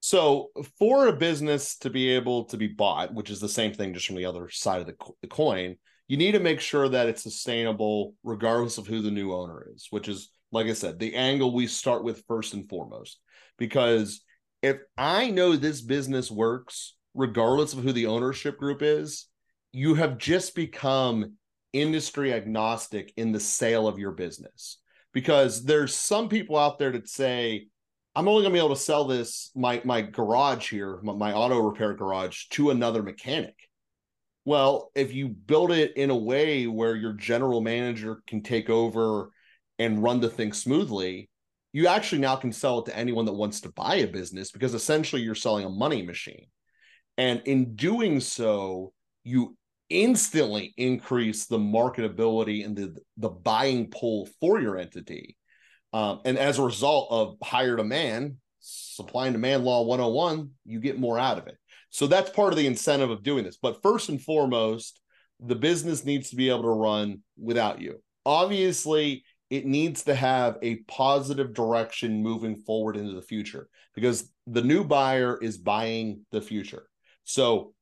So, 0.00 0.50
for 0.78 1.08
a 1.08 1.12
business 1.12 1.76
to 1.78 1.90
be 1.90 2.10
able 2.10 2.44
to 2.46 2.56
be 2.56 2.68
bought, 2.68 3.12
which 3.12 3.30
is 3.30 3.40
the 3.40 3.48
same 3.48 3.74
thing 3.74 3.92
just 3.92 4.06
from 4.06 4.16
the 4.16 4.24
other 4.24 4.48
side 4.48 4.80
of 4.80 4.86
the, 4.86 4.92
co- 4.92 5.16
the 5.22 5.28
coin, 5.28 5.76
you 6.06 6.16
need 6.16 6.32
to 6.32 6.40
make 6.40 6.60
sure 6.60 6.88
that 6.88 7.08
it's 7.08 7.22
sustainable 7.22 8.14
regardless 8.22 8.78
of 8.78 8.86
who 8.86 9.02
the 9.02 9.10
new 9.10 9.34
owner 9.34 9.66
is, 9.74 9.88
which 9.90 10.08
is, 10.08 10.30
like 10.52 10.66
I 10.66 10.72
said, 10.72 10.98
the 10.98 11.14
angle 11.14 11.52
we 11.52 11.66
start 11.66 12.04
with 12.04 12.24
first 12.26 12.54
and 12.54 12.68
foremost. 12.68 13.18
Because 13.58 14.22
if 14.62 14.78
I 14.96 15.30
know 15.30 15.56
this 15.56 15.82
business 15.82 16.30
works, 16.30 16.94
regardless 17.14 17.72
of 17.72 17.80
who 17.80 17.92
the 17.92 18.06
ownership 18.06 18.56
group 18.56 18.82
is, 18.82 19.26
you 19.72 19.94
have 19.94 20.18
just 20.18 20.54
become 20.54 21.34
industry 21.72 22.32
agnostic 22.32 23.12
in 23.16 23.32
the 23.32 23.40
sale 23.40 23.86
of 23.86 23.98
your 23.98 24.12
business. 24.12 24.78
Because 25.12 25.64
there's 25.64 25.94
some 25.94 26.28
people 26.28 26.56
out 26.56 26.78
there 26.78 26.92
that 26.92 27.08
say, 27.08 27.66
I'm 28.14 28.28
only 28.28 28.42
going 28.42 28.52
to 28.52 28.56
be 28.56 28.64
able 28.64 28.74
to 28.74 28.80
sell 28.80 29.04
this 29.04 29.50
my 29.54 29.80
my 29.84 30.02
garage 30.02 30.70
here, 30.70 30.98
my, 31.02 31.12
my, 31.12 31.32
auto 31.32 31.58
repair 31.60 31.94
garage 31.94 32.46
to 32.50 32.70
another 32.70 33.02
mechanic. 33.02 33.54
Well, 34.44 34.90
if 34.94 35.12
you 35.12 35.28
build 35.28 35.72
it 35.72 35.96
in 35.96 36.10
a 36.10 36.16
way 36.16 36.66
where 36.66 36.96
your 36.96 37.12
general 37.12 37.60
manager 37.60 38.22
can 38.26 38.42
take 38.42 38.70
over 38.70 39.30
and 39.78 40.02
run 40.02 40.20
the 40.20 40.30
thing 40.30 40.52
smoothly, 40.52 41.28
you 41.72 41.86
actually 41.86 42.20
now 42.20 42.36
can 42.36 42.52
sell 42.52 42.80
it 42.80 42.86
to 42.86 42.96
anyone 42.96 43.26
that 43.26 43.34
wants 43.34 43.60
to 43.60 43.72
buy 43.72 43.96
a 43.96 44.06
business 44.06 44.50
because 44.50 44.74
essentially 44.74 45.22
you're 45.22 45.34
selling 45.34 45.66
a 45.66 45.70
money 45.70 46.02
machine. 46.02 46.46
And 47.18 47.42
in 47.44 47.74
doing 47.76 48.20
so, 48.20 48.92
you 49.22 49.57
instantly 49.90 50.74
increase 50.76 51.46
the 51.46 51.58
marketability 51.58 52.64
and 52.64 52.76
the 52.76 52.96
the 53.16 53.28
buying 53.28 53.90
pull 53.90 54.28
for 54.40 54.60
your 54.60 54.76
entity 54.76 55.36
um, 55.92 56.20
and 56.24 56.38
as 56.38 56.58
a 56.58 56.62
result 56.62 57.08
of 57.10 57.36
higher 57.42 57.76
demand, 57.76 58.36
supply 58.60 59.26
and 59.26 59.34
demand 59.34 59.64
law 59.64 59.82
101, 59.82 60.50
you 60.66 60.80
get 60.80 60.98
more 60.98 61.18
out 61.18 61.38
of 61.38 61.46
it. 61.46 61.56
So 61.90 62.06
that's 62.06 62.30
part 62.30 62.52
of 62.52 62.58
the 62.58 62.66
incentive 62.66 63.10
of 63.10 63.22
doing 63.22 63.44
this. 63.44 63.58
But 63.60 63.82
first 63.82 64.08
and 64.08 64.20
foremost, 64.20 65.00
the 65.40 65.54
business 65.54 66.04
needs 66.04 66.30
to 66.30 66.36
be 66.36 66.50
able 66.50 66.62
to 66.62 66.68
run 66.68 67.22
without 67.38 67.80
you. 67.80 68.02
Obviously, 68.26 69.24
it 69.48 69.64
needs 69.64 70.04
to 70.04 70.14
have 70.14 70.58
a 70.60 70.76
positive 70.88 71.54
direction 71.54 72.22
moving 72.22 72.56
forward 72.56 72.96
into 72.96 73.12
the 73.12 73.22
future 73.22 73.68
because 73.94 74.30
the 74.46 74.60
new 74.60 74.84
buyer 74.84 75.38
is 75.40 75.56
buying 75.56 76.26
the 76.32 76.42
future. 76.42 76.86
So 77.24 77.72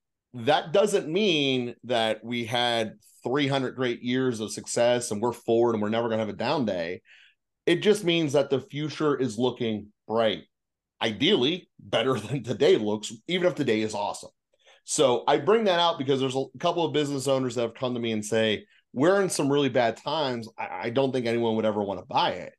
that 0.45 0.73
doesn't 0.73 1.09
mean 1.09 1.75
that 1.85 2.23
we 2.23 2.45
had 2.45 2.95
300 3.25 3.75
great 3.75 4.03
years 4.03 4.41
of 4.41 4.53
success 4.53 5.11
and 5.11 5.21
we're 5.21 5.33
forward 5.33 5.75
and 5.75 5.83
we're 5.83 5.89
never 5.89 6.09
going 6.09 6.19
to 6.19 6.25
have 6.25 6.35
a 6.35 6.37
down 6.37 6.65
day. 6.65 7.01
It 7.65 7.83
just 7.83 8.05
means 8.05 8.35
that 8.35 8.51
the 8.51 8.61
future 8.61 9.17
is 9.17 9.39
looking 9.39 9.89
bright. 10.07 10.43
Ideally, 11.03 11.69
better 11.79 12.15
than 12.21 12.43
today 12.43 12.77
looks, 12.77 13.13
even 13.29 13.49
if 13.49 13.55
today 13.55 13.81
is 13.81 13.95
awesome. 13.95 14.31
So 14.85 15.25
I 15.27 15.39
bring 15.39 15.65
that 15.65 15.81
out 15.81 15.99
because 15.99 16.21
there's 16.21 16.37
a 16.37 16.45
couple 16.61 16.85
of 16.85 16.93
business 16.93 17.27
owners 17.27 17.57
that 17.57 17.63
have 17.63 17.75
come 17.75 17.95
to 17.95 18.01
me 18.01 18.13
and 18.13 18.25
say, 18.25 18.67
we're 18.93 19.21
in 19.21 19.29
some 19.29 19.51
really 19.51 19.69
bad 19.69 19.97
times. 19.97 20.49
I, 20.57 20.91
don't 20.91 21.13
think 21.13 21.27
anyone 21.27 21.57
would 21.57 21.67
ever 21.67 21.83
want 21.83 22.01
to 22.01 22.07
buy 22.07 22.31
it. 22.31 22.55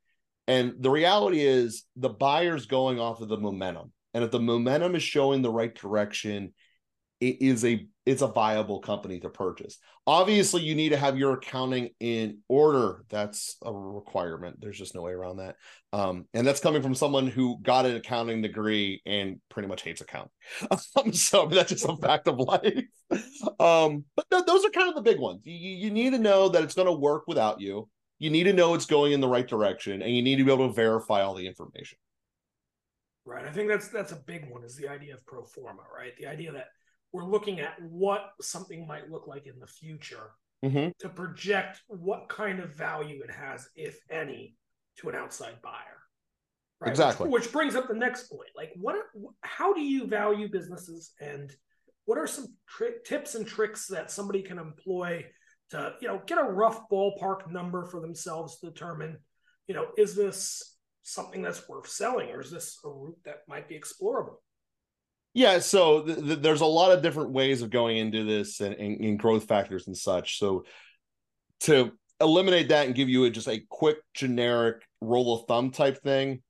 And 0.47 0.73
the 0.79 0.91
reality 0.91 1.41
is 1.41 1.83
the 1.95 2.09
buyer's 2.09 2.65
going 2.65 2.99
off 2.99 3.21
of 3.21 3.29
the 3.29 3.37
momentum. 3.37 3.91
And 4.13 4.23
if 4.23 4.31
the 4.31 4.39
momentum 4.39 4.95
is 4.95 5.03
showing 5.03 5.41
the 5.41 5.51
right 5.51 5.73
direction, 5.73 6.53
it 7.19 7.41
is 7.41 7.65
a 7.65 7.87
it's 8.05 8.21
a 8.21 8.27
viable 8.27 8.79
company 8.79 9.19
to 9.19 9.29
purchase. 9.29 9.77
Obviously, 10.05 10.61
you 10.61 10.75
need 10.75 10.89
to 10.89 10.97
have 10.97 11.17
your 11.17 11.33
accounting 11.33 11.89
in 11.99 12.37
order. 12.47 13.03
That's 13.09 13.57
a 13.65 13.73
requirement. 13.73 14.61
There's 14.61 14.77
just 14.77 14.95
no 14.95 15.01
way 15.01 15.11
around 15.11 15.37
that. 15.37 15.57
Um, 15.91 16.25
and 16.33 16.47
that's 16.47 16.61
coming 16.61 16.81
from 16.81 16.95
someone 16.95 17.27
who 17.27 17.59
got 17.61 17.85
an 17.85 17.97
accounting 17.97 18.41
degree 18.41 19.01
and 19.05 19.41
pretty 19.49 19.67
much 19.67 19.81
hates 19.81 19.99
accounting. 19.99 20.31
Um, 20.95 21.11
so 21.11 21.47
that's 21.47 21.71
just 21.71 21.85
a 21.85 21.97
fact 21.97 22.29
of 22.29 22.39
life. 22.39 22.85
Um, 23.59 24.05
but 24.15 24.25
th- 24.31 24.45
those 24.45 24.63
are 24.63 24.69
kind 24.69 24.87
of 24.89 24.95
the 24.95 25.01
big 25.01 25.19
ones. 25.19 25.41
You, 25.43 25.53
you 25.53 25.91
need 25.91 26.11
to 26.11 26.19
know 26.19 26.47
that 26.47 26.63
it's 26.63 26.75
going 26.75 26.87
to 26.87 26.93
work 26.93 27.23
without 27.27 27.59
you. 27.59 27.89
You 28.19 28.29
need 28.29 28.45
to 28.45 28.53
know 28.53 28.73
it's 28.73 28.85
going 28.85 29.11
in 29.11 29.19
the 29.19 29.27
right 29.27 29.47
direction, 29.47 30.01
and 30.01 30.15
you 30.15 30.21
need 30.21 30.37
to 30.37 30.45
be 30.45 30.51
able 30.51 30.69
to 30.69 30.73
verify 30.73 31.21
all 31.21 31.35
the 31.35 31.45
information. 31.45 31.97
Right. 33.25 33.45
I 33.45 33.51
think 33.51 33.67
that's 33.67 33.89
that's 33.89 34.13
a 34.13 34.23
big 34.25 34.49
one. 34.49 34.63
Is 34.63 34.77
the 34.77 34.87
idea 34.87 35.13
of 35.13 35.25
pro 35.25 35.43
forma, 35.43 35.81
right? 35.93 36.13
The 36.17 36.27
idea 36.27 36.53
that 36.53 36.67
we're 37.17 37.25
looking 37.25 37.59
at 37.59 37.73
what 37.81 38.29
something 38.41 38.85
might 38.85 39.09
look 39.09 39.27
like 39.27 39.47
in 39.47 39.59
the 39.59 39.65
future 39.65 40.29
mm-hmm. 40.63 40.89
to 40.99 41.09
project 41.09 41.81
what 41.87 42.29
kind 42.29 42.59
of 42.59 42.75
value 42.75 43.23
it 43.23 43.31
has, 43.31 43.67
if 43.75 43.99
any, 44.11 44.55
to 44.99 45.09
an 45.09 45.15
outside 45.15 45.55
buyer. 45.63 45.73
Right? 46.79 46.91
Exactly. 46.91 47.27
Which, 47.27 47.45
which 47.45 47.51
brings 47.51 47.75
up 47.75 47.87
the 47.87 47.95
next 47.95 48.29
point. 48.29 48.49
Like, 48.55 48.71
what? 48.75 48.97
How 49.41 49.73
do 49.73 49.81
you 49.81 50.05
value 50.05 50.47
businesses, 50.47 51.13
and 51.19 51.51
what 52.05 52.19
are 52.19 52.27
some 52.27 52.47
tri- 52.69 53.01
tips 53.03 53.33
and 53.33 53.47
tricks 53.47 53.87
that 53.87 54.11
somebody 54.11 54.43
can 54.43 54.59
employ 54.59 55.25
to, 55.71 55.95
you 56.01 56.07
know, 56.07 56.21
get 56.27 56.37
a 56.37 56.43
rough 56.43 56.87
ballpark 56.87 57.51
number 57.51 57.83
for 57.85 57.99
themselves 57.99 58.59
to 58.59 58.67
determine, 58.67 59.17
you 59.67 59.73
know, 59.73 59.87
is 59.97 60.15
this 60.15 60.77
something 61.01 61.41
that's 61.41 61.67
worth 61.67 61.89
selling, 61.89 62.29
or 62.29 62.41
is 62.41 62.51
this 62.51 62.77
a 62.85 62.89
route 62.89 63.17
that 63.25 63.39
might 63.47 63.67
be 63.67 63.79
explorable? 63.79 64.35
Yeah, 65.33 65.59
so 65.59 66.03
th- 66.03 66.17
th- 66.17 66.39
there's 66.39 66.61
a 66.61 66.65
lot 66.65 66.91
of 66.91 67.03
different 67.03 67.31
ways 67.31 67.61
of 67.61 67.69
going 67.69 67.97
into 67.97 68.23
this 68.23 68.59
and, 68.59 68.73
and, 68.75 68.99
and, 68.99 69.19
growth 69.19 69.45
factors 69.45 69.85
and 69.85 69.95
such. 69.95 70.39
So 70.39 70.65
to 71.61 71.91
eliminate 72.19 72.69
that 72.69 72.87
and 72.87 72.95
give 72.95 73.09
you 73.09 73.25
a, 73.25 73.29
just 73.29 73.47
a 73.47 73.61
quick 73.69 73.97
generic 74.13 74.83
rule 75.01 75.35
of 75.35 75.47
thumb 75.47 75.71
type 75.71 76.01
thing, 76.01 76.41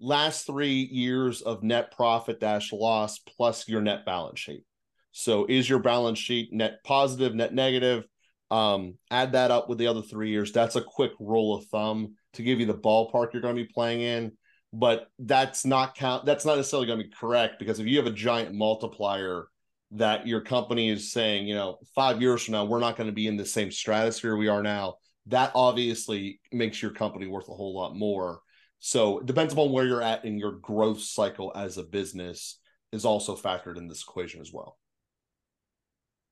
last 0.00 0.46
three 0.46 0.88
years 0.90 1.42
of 1.42 1.62
net 1.62 1.92
profit 1.92 2.40
dash 2.40 2.72
loss 2.72 3.18
plus 3.20 3.68
your 3.68 3.80
net 3.80 4.04
balance 4.04 4.40
sheet. 4.40 4.64
So 5.12 5.46
is 5.48 5.68
your 5.68 5.78
balance 5.78 6.18
sheet 6.18 6.52
net 6.52 6.82
positive, 6.84 7.34
net 7.34 7.54
negative? 7.54 8.04
Um, 8.50 8.98
add 9.10 9.32
that 9.32 9.50
up 9.50 9.68
with 9.68 9.78
the 9.78 9.86
other 9.86 10.02
three 10.02 10.30
years. 10.30 10.52
That's 10.52 10.76
a 10.76 10.82
quick 10.82 11.12
rule 11.20 11.54
of 11.54 11.66
thumb 11.66 12.16
to 12.34 12.42
give 12.42 12.60
you 12.60 12.66
the 12.66 12.74
ballpark 12.74 13.32
you're 13.32 13.42
going 13.42 13.56
to 13.56 13.62
be 13.62 13.72
playing 13.72 14.00
in 14.00 14.32
but 14.72 15.08
that's 15.18 15.64
not 15.64 15.94
count 15.94 16.24
that's 16.24 16.44
not 16.44 16.56
necessarily 16.56 16.86
going 16.86 16.98
to 16.98 17.04
be 17.04 17.14
correct 17.18 17.58
because 17.58 17.78
if 17.78 17.86
you 17.86 17.98
have 17.98 18.06
a 18.06 18.12
giant 18.12 18.54
multiplier 18.54 19.46
that 19.90 20.26
your 20.26 20.40
company 20.40 20.88
is 20.88 21.12
saying 21.12 21.46
you 21.46 21.54
know 21.54 21.78
five 21.94 22.22
years 22.22 22.44
from 22.44 22.52
now 22.52 22.64
we're 22.64 22.78
not 22.78 22.96
going 22.96 23.06
to 23.06 23.12
be 23.12 23.26
in 23.26 23.36
the 23.36 23.44
same 23.44 23.70
stratosphere 23.70 24.36
we 24.36 24.48
are 24.48 24.62
now 24.62 24.94
that 25.26 25.52
obviously 25.54 26.40
makes 26.50 26.82
your 26.82 26.90
company 26.90 27.26
worth 27.26 27.48
a 27.48 27.54
whole 27.54 27.74
lot 27.74 27.96
more. 27.96 28.40
So 28.80 29.20
it 29.20 29.26
depends 29.26 29.52
upon 29.52 29.70
where 29.70 29.86
you're 29.86 30.02
at 30.02 30.24
in 30.24 30.38
your 30.38 30.52
growth 30.52 31.00
cycle 31.00 31.52
as 31.54 31.78
a 31.78 31.84
business 31.84 32.58
is 32.90 33.04
also 33.04 33.36
factored 33.36 33.78
in 33.78 33.88
this 33.88 34.02
equation 34.02 34.40
as 34.40 34.52
well. 34.52 34.78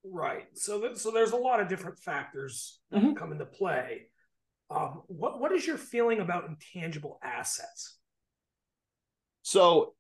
Right. 0.05 0.47
So 0.55 0.81
th- 0.81 0.97
so 0.97 1.11
there's 1.11 1.33
a 1.33 1.37
lot 1.37 1.61
of 1.61 1.69
different 1.69 1.99
factors 1.99 2.81
that 2.91 3.03
mm-hmm. 3.03 3.13
come 3.13 3.33
into 3.33 3.45
play. 3.45 4.09
Um, 4.71 5.03
what 5.07 5.41
what 5.41 5.53
is 5.53 5.67
your 5.67 5.77
feeling 5.77 6.21
about 6.21 6.49
intangible 6.49 7.19
assets 7.23 7.99
so 9.51 9.95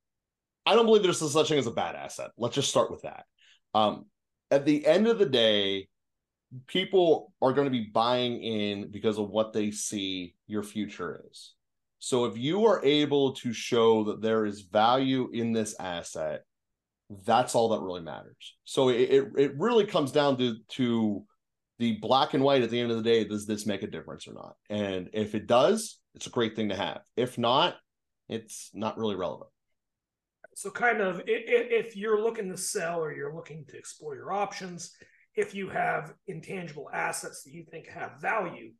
I 0.64 0.76
don't 0.76 0.87
believe 0.87 1.02
there's 1.02 1.19
such 1.19 1.49
thing 1.49 1.59
as 1.59 1.66
a 1.66 1.73
bad 1.73 1.97
asset. 1.97 2.30
Let's 2.38 2.54
just 2.54 2.69
start 2.69 2.88
with 2.88 3.02
that. 3.02 3.25
Um, 3.75 4.07
at 4.49 4.64
the 4.64 4.87
end 4.87 5.09
of 5.09 5.19
the 5.19 5.26
day, 5.26 5.88
people 6.69 7.33
are 7.42 7.52
going 7.52 7.64
to 7.64 7.71
be 7.71 7.90
buying 7.92 8.40
in 8.40 8.92
because 8.92 9.19
of 9.19 9.28
what 9.28 9.52
they 9.52 9.73
see 9.73 10.37
your 10.47 10.62
future 10.62 11.25
is. 11.28 11.54
So 11.99 12.26
if 12.26 12.38
you 12.38 12.64
are 12.66 12.80
able 12.85 13.33
to 13.35 13.52
show 13.52 14.04
that 14.04 14.23
there 14.23 14.47
is 14.47 14.61
value 14.61 15.28
in 15.33 15.52
this 15.52 15.75
asset, 15.80 16.45
that's 17.26 17.57
all 17.57 17.71
that 17.71 17.80
really 17.80 18.02
matters. 18.02 18.54
So 18.64 18.88
it, 18.90 19.11
it, 19.11 19.28
it 19.37 19.59
really 19.59 19.85
comes 19.85 20.12
down 20.12 20.38
to 20.38 20.59
to 20.76 21.25
the 21.80 21.99
black 21.99 22.35
and 22.35 22.45
white 22.45 22.62
at 22.62 22.71
the 22.71 22.78
end 22.78 22.92
of 22.92 22.99
the 22.99 23.02
day. 23.02 23.25
Does 23.25 23.47
this 23.47 23.66
make 23.66 23.83
a 23.83 23.90
difference 23.90 24.28
or 24.28 24.35
not? 24.35 24.54
And 24.69 25.11
if 25.12 25.35
it 25.35 25.49
does, 25.49 25.99
it's 26.14 26.28
a 26.28 26.30
great 26.30 26.54
thing 26.54 26.69
to 26.69 26.76
have. 26.76 27.00
If 27.16 27.37
not, 27.37 27.75
it's 28.33 28.71
not 28.75 28.99
really 28.99 29.17
relevant. 29.17 29.51
So, 30.55 30.71
kind 30.71 31.01
of, 31.01 31.23
if 31.27 31.97
you're 31.97 32.23
looking 32.23 32.51
to 32.51 32.57
sell 32.57 33.01
or 33.01 33.13
you're 33.13 33.35
looking 33.35 33.65
to 33.69 33.79
explore 33.79 34.15
your 34.15 34.33
options, 34.33 34.93
if 35.37 35.55
you 35.55 35.69
have 35.69 36.15
intangible 36.27 36.91
assets 36.93 37.43
that 37.45 37.53
you 37.53 37.65
think 37.65 37.87
have 37.89 38.21
value, 38.21 38.73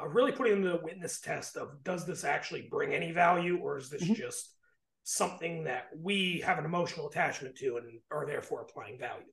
uh, 0.00 0.06
really 0.06 0.32
putting 0.32 0.54
them 0.54 0.62
to 0.64 0.78
the 0.78 0.84
witness 0.84 1.20
test 1.20 1.56
of 1.56 1.82
does 1.82 2.06
this 2.06 2.24
actually 2.24 2.68
bring 2.70 2.94
any 2.94 3.12
value 3.12 3.58
or 3.58 3.78
is 3.78 3.88
this 3.88 4.04
mm-hmm. 4.04 4.14
just 4.14 4.54
something 5.04 5.64
that 5.64 5.86
we 5.98 6.42
have 6.44 6.58
an 6.58 6.64
emotional 6.64 7.08
attachment 7.08 7.56
to 7.56 7.78
and 7.78 8.00
are 8.10 8.26
therefore 8.26 8.62
applying 8.62 8.98
value? 8.98 9.24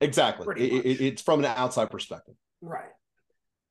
Exactly. 0.00 0.62
It, 0.62 0.86
it, 0.86 1.00
it's 1.00 1.22
from 1.22 1.40
an 1.40 1.46
outside 1.46 1.90
perspective. 1.90 2.34
Right. 2.60 2.90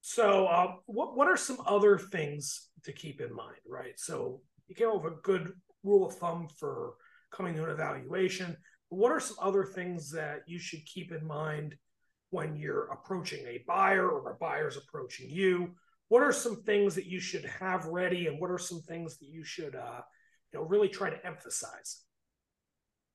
So, 0.02 0.46
uh, 0.48 0.74
what 0.86 1.16
what 1.18 1.28
are 1.28 1.38
some 1.38 1.58
other 1.66 1.98
things 1.98 2.70
to 2.86 2.94
keep 2.94 3.20
in 3.22 3.34
mind? 3.36 3.58
Right. 3.68 4.00
So, 4.00 4.42
you 4.70 4.76
came 4.76 4.88
up 4.88 5.04
with 5.04 5.14
a 5.14 5.22
good 5.24 5.52
rule 5.84 6.08
of 6.08 6.16
thumb 6.16 6.48
for 6.58 6.94
coming 7.32 7.56
to 7.56 7.64
an 7.64 7.72
evaluation. 7.72 8.56
What 8.90 9.12
are 9.12 9.20
some 9.20 9.38
other 9.42 9.66
things 9.66 10.12
that 10.12 10.42
you 10.48 10.60
should 10.60 10.86
keep 10.86 11.12
in 11.12 11.26
mind 11.26 11.76
when 12.30 12.56
you're 12.56 12.92
approaching 12.92 13.46
a 13.46 13.64
buyer 13.68 14.08
or 14.08 14.32
a 14.32 14.36
buyer's 14.36 14.78
approaching 14.78 15.30
you? 15.30 15.76
What 16.08 16.24
are 16.24 16.32
some 16.32 16.64
things 16.64 16.96
that 16.96 17.06
you 17.06 17.20
should 17.20 17.46
have 17.46 17.86
ready, 17.86 18.28
and 18.28 18.40
what 18.40 18.50
are 18.50 18.58
some 18.58 18.82
things 18.82 19.18
that 19.18 19.28
you 19.28 19.44
should, 19.44 19.76
uh, 19.76 20.02
you 20.52 20.60
know, 20.60 20.66
really 20.66 20.90
try 20.90 21.10
to 21.10 21.26
emphasize? 21.26 22.04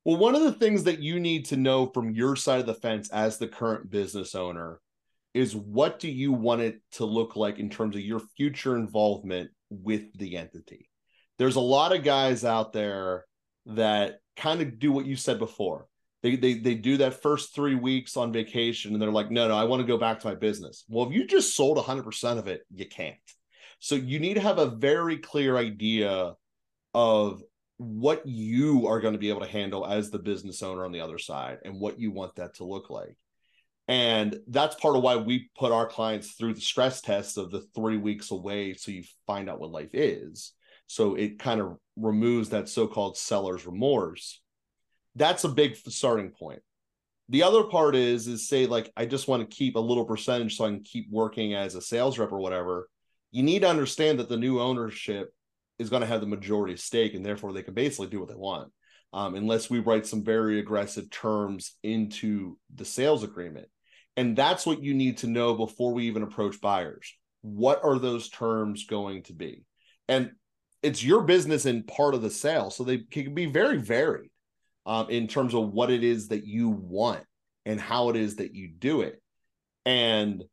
Well, 0.05 0.17
one 0.17 0.35
of 0.35 0.43
the 0.43 0.53
things 0.53 0.85
that 0.85 1.01
you 1.01 1.19
need 1.19 1.47
to 1.47 1.57
know 1.57 1.87
from 1.87 2.11
your 2.11 2.37
side 2.37 2.61
of 2.61 2.67
the 2.67 2.75
fence 2.75 3.11
as 3.11 3.39
the 3.39 3.49
current 3.49 3.91
business 3.91 4.35
owner 4.35 4.81
is 5.33 5.57
what 5.57 5.99
do 5.99 6.09
you 6.09 6.33
want 6.33 6.61
it 6.61 6.81
to 6.93 7.05
look 7.05 7.35
like 7.35 7.59
in 7.59 7.69
terms 7.69 7.97
of 7.97 8.03
your 8.03 8.21
future 8.37 8.77
involvement 8.77 9.51
with 9.71 10.17
the 10.17 10.37
entity? 10.37 10.89
There's 11.39 11.57
a 11.57 11.61
lot 11.61 11.95
of 11.95 12.05
guys 12.05 12.45
out 12.45 12.73
there 12.73 13.25
that 13.67 14.19
kind 14.37 14.61
of 14.61 14.79
do 14.79 14.93
what 14.93 15.07
you 15.07 15.17
said 15.17 15.39
before. 15.39 15.87
They, 16.23 16.37
they 16.37 16.55
they 16.55 16.75
do 16.75 16.97
that 16.99 17.21
first 17.21 17.55
three 17.55 17.75
weeks 17.75 18.17
on 18.17 18.33
vacation 18.33 18.93
and 18.93 19.03
they're 19.03 19.11
like, 19.11 19.31
no, 19.31 19.47
no, 19.47 19.57
I 19.57 19.65
want 19.65 19.81
to 19.81 19.87
go 19.87 19.99
back 19.99 20.21
to 20.21 20.27
my 20.27 20.35
business. 20.35 20.85
Well, 20.89 21.07
if 21.07 21.13
you 21.13 21.27
just 21.27 21.55
sold 21.55 21.77
100% 21.77 22.39
of 22.39 22.49
it, 22.49 22.63
you 22.75 22.87
can't. 22.87 23.17
So 23.79 23.95
you 23.95 24.19
need 24.19 24.35
to 24.35 24.41
have 24.41 24.59
a 24.59 24.71
very 24.71 25.19
clear 25.19 25.59
idea 25.59 26.35
of 26.95 27.43
what 27.77 28.25
you 28.25 28.87
are 28.87 29.01
going 29.01 29.13
to 29.13 29.19
be 29.19 29.29
able 29.29 29.41
to 29.41 29.47
handle 29.47 29.85
as 29.85 30.11
the 30.11 30.19
business 30.19 30.63
owner 30.63 30.85
on 30.85 30.93
the 30.93 31.01
other 31.01 31.19
side 31.19 31.59
and 31.65 31.81
what 31.81 31.99
you 31.99 32.11
want 32.11 32.37
that 32.37 32.55
to 32.55 32.65
look 32.65 32.89
like. 32.89 33.17
And 33.87 34.41
that's 34.49 34.77
part 34.77 34.97
of 34.97 35.03
why 35.03 35.17
we 35.17 35.51
put 35.59 35.73
our 35.73 35.87
clients 35.87 36.33
through 36.33 36.55
the 36.55 36.61
stress 36.61 37.03
test 37.03 37.37
of 37.37 37.51
the 37.51 37.61
three 37.75 37.99
weeks 37.99 38.31
away 38.31 38.75
so 38.75 38.93
you 38.93 39.05
find 39.27 39.51
out 39.51 39.61
what 39.61 39.71
life 39.71 39.91
is. 39.93 40.53
So 40.87 41.15
it 41.15 41.39
kind 41.39 41.61
of 41.61 41.77
removes 41.97 42.51
that 42.51 42.69
so 42.69 42.87
called 42.87 43.17
seller's 43.17 43.67
remorse. 43.67 44.41
That's 45.17 45.45
a 45.45 45.49
big 45.49 45.77
starting 45.77 46.31
point. 46.31 46.61
The 47.29 47.43
other 47.43 47.65
part 47.65 47.97
is, 47.97 48.27
is 48.27 48.49
say, 48.49 48.67
like, 48.67 48.93
I 48.97 49.07
just 49.07 49.29
want 49.29 49.49
to 49.49 49.57
keep 49.57 49.77
a 49.77 49.81
little 49.81 50.05
percentage 50.05 50.57
so 50.57 50.67
I 50.67 50.71
can 50.71 50.83
keep 50.83 51.11
working 51.11 51.55
as 51.55 51.75
a 51.75 51.81
sales 51.81 52.19
rep 52.19 52.33
or 52.33 52.39
whatever. 52.39 52.89
You 53.31 53.43
need 53.43 53.63
to 53.63 53.69
understand 53.69 54.19
that 54.19 54.29
the 54.29 54.37
new 54.37 54.61
ownership 54.61 55.33
is 55.79 55.91
going 55.91 56.03
to 56.03 56.07
have 56.07 56.21
the 56.21 56.27
majority 56.27 56.77
stake 56.77 57.15
and 57.15 57.25
therefore 57.25 57.53
they 57.53 57.63
can 57.63 57.75
basically 57.75 58.09
do 58.09 58.21
what 58.21 58.29
they 58.29 58.35
want. 58.35 58.71
Um, 59.13 59.37
unless 59.37 59.71
we 59.71 59.79
write 59.79 60.07
some 60.07 60.25
very 60.25 60.59
aggressive 60.59 61.09
terms 61.09 61.77
into 61.85 62.59
the 62.75 62.85
sales 62.85 63.23
agreement. 63.23 63.69
And 64.17 64.37
that's 64.37 64.67
what 64.67 64.83
you 64.83 64.93
need 64.93 65.19
to 65.19 65.29
know 65.29 65.55
before 65.55 65.93
we 65.93 66.07
even 66.07 66.23
approach 66.23 66.61
buyers. 66.61 67.15
What 67.43 67.81
are 67.85 67.99
those 67.99 68.29
terms 68.29 68.87
going 68.87 69.23
to 69.25 69.33
be? 69.33 69.65
And 70.09 70.33
it's 70.85 71.03
your 71.03 71.23
business 71.23 71.65
and 71.65 71.87
part 71.87 72.15
of 72.15 72.23
the 72.23 72.31
sale. 72.31 72.71
So 72.71 72.85
they 72.85 72.99
can 72.99 73.35
be 73.35 73.47
very 73.47 73.79
varied 73.79 74.31
um, 74.87 75.09
in 75.11 75.27
terms 75.27 75.55
of 75.55 75.73
what 75.73 75.91
it 75.91 76.05
is 76.05 76.29
that 76.29 76.47
you 76.47 76.69
want 76.69 77.25
and 77.65 77.81
how 77.81 78.11
it 78.11 78.17
is 78.17 78.37
that 78.37 78.55
you 78.55 78.69
do 78.69 79.01
it. 79.01 79.21
And 79.87 80.45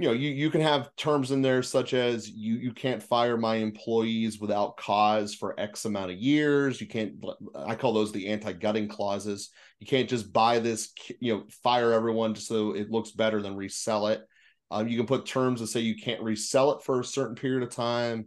you 0.00 0.06
know, 0.06 0.14
you, 0.14 0.30
you 0.30 0.48
can 0.50 0.60
have 0.60 0.94
terms 0.94 1.32
in 1.32 1.42
there 1.42 1.60
such 1.62 1.92
as 1.92 2.30
you 2.30 2.54
you 2.54 2.72
can't 2.72 3.02
fire 3.02 3.36
my 3.36 3.56
employees 3.56 4.38
without 4.38 4.76
cause 4.76 5.34
for 5.34 5.58
X 5.58 5.86
amount 5.86 6.12
of 6.12 6.18
years. 6.18 6.80
You 6.80 6.86
can't 6.86 7.14
I 7.54 7.74
call 7.74 7.92
those 7.92 8.12
the 8.12 8.28
anti-gutting 8.28 8.88
clauses. 8.88 9.50
You 9.80 9.88
can't 9.88 10.08
just 10.08 10.32
buy 10.32 10.60
this, 10.60 10.92
you 11.20 11.34
know, 11.34 11.44
fire 11.64 11.92
everyone 11.92 12.34
just 12.34 12.46
so 12.46 12.76
it 12.76 12.90
looks 12.90 13.10
better 13.10 13.42
than 13.42 13.56
resell 13.56 14.06
it. 14.08 14.22
Um, 14.70 14.86
you 14.86 14.96
can 14.96 15.06
put 15.06 15.26
terms 15.26 15.60
that 15.60 15.68
say 15.68 15.80
you 15.80 15.96
can't 15.96 16.22
resell 16.22 16.72
it 16.72 16.84
for 16.84 17.00
a 17.00 17.04
certain 17.04 17.34
period 17.34 17.62
of 17.64 17.70
time. 17.70 18.26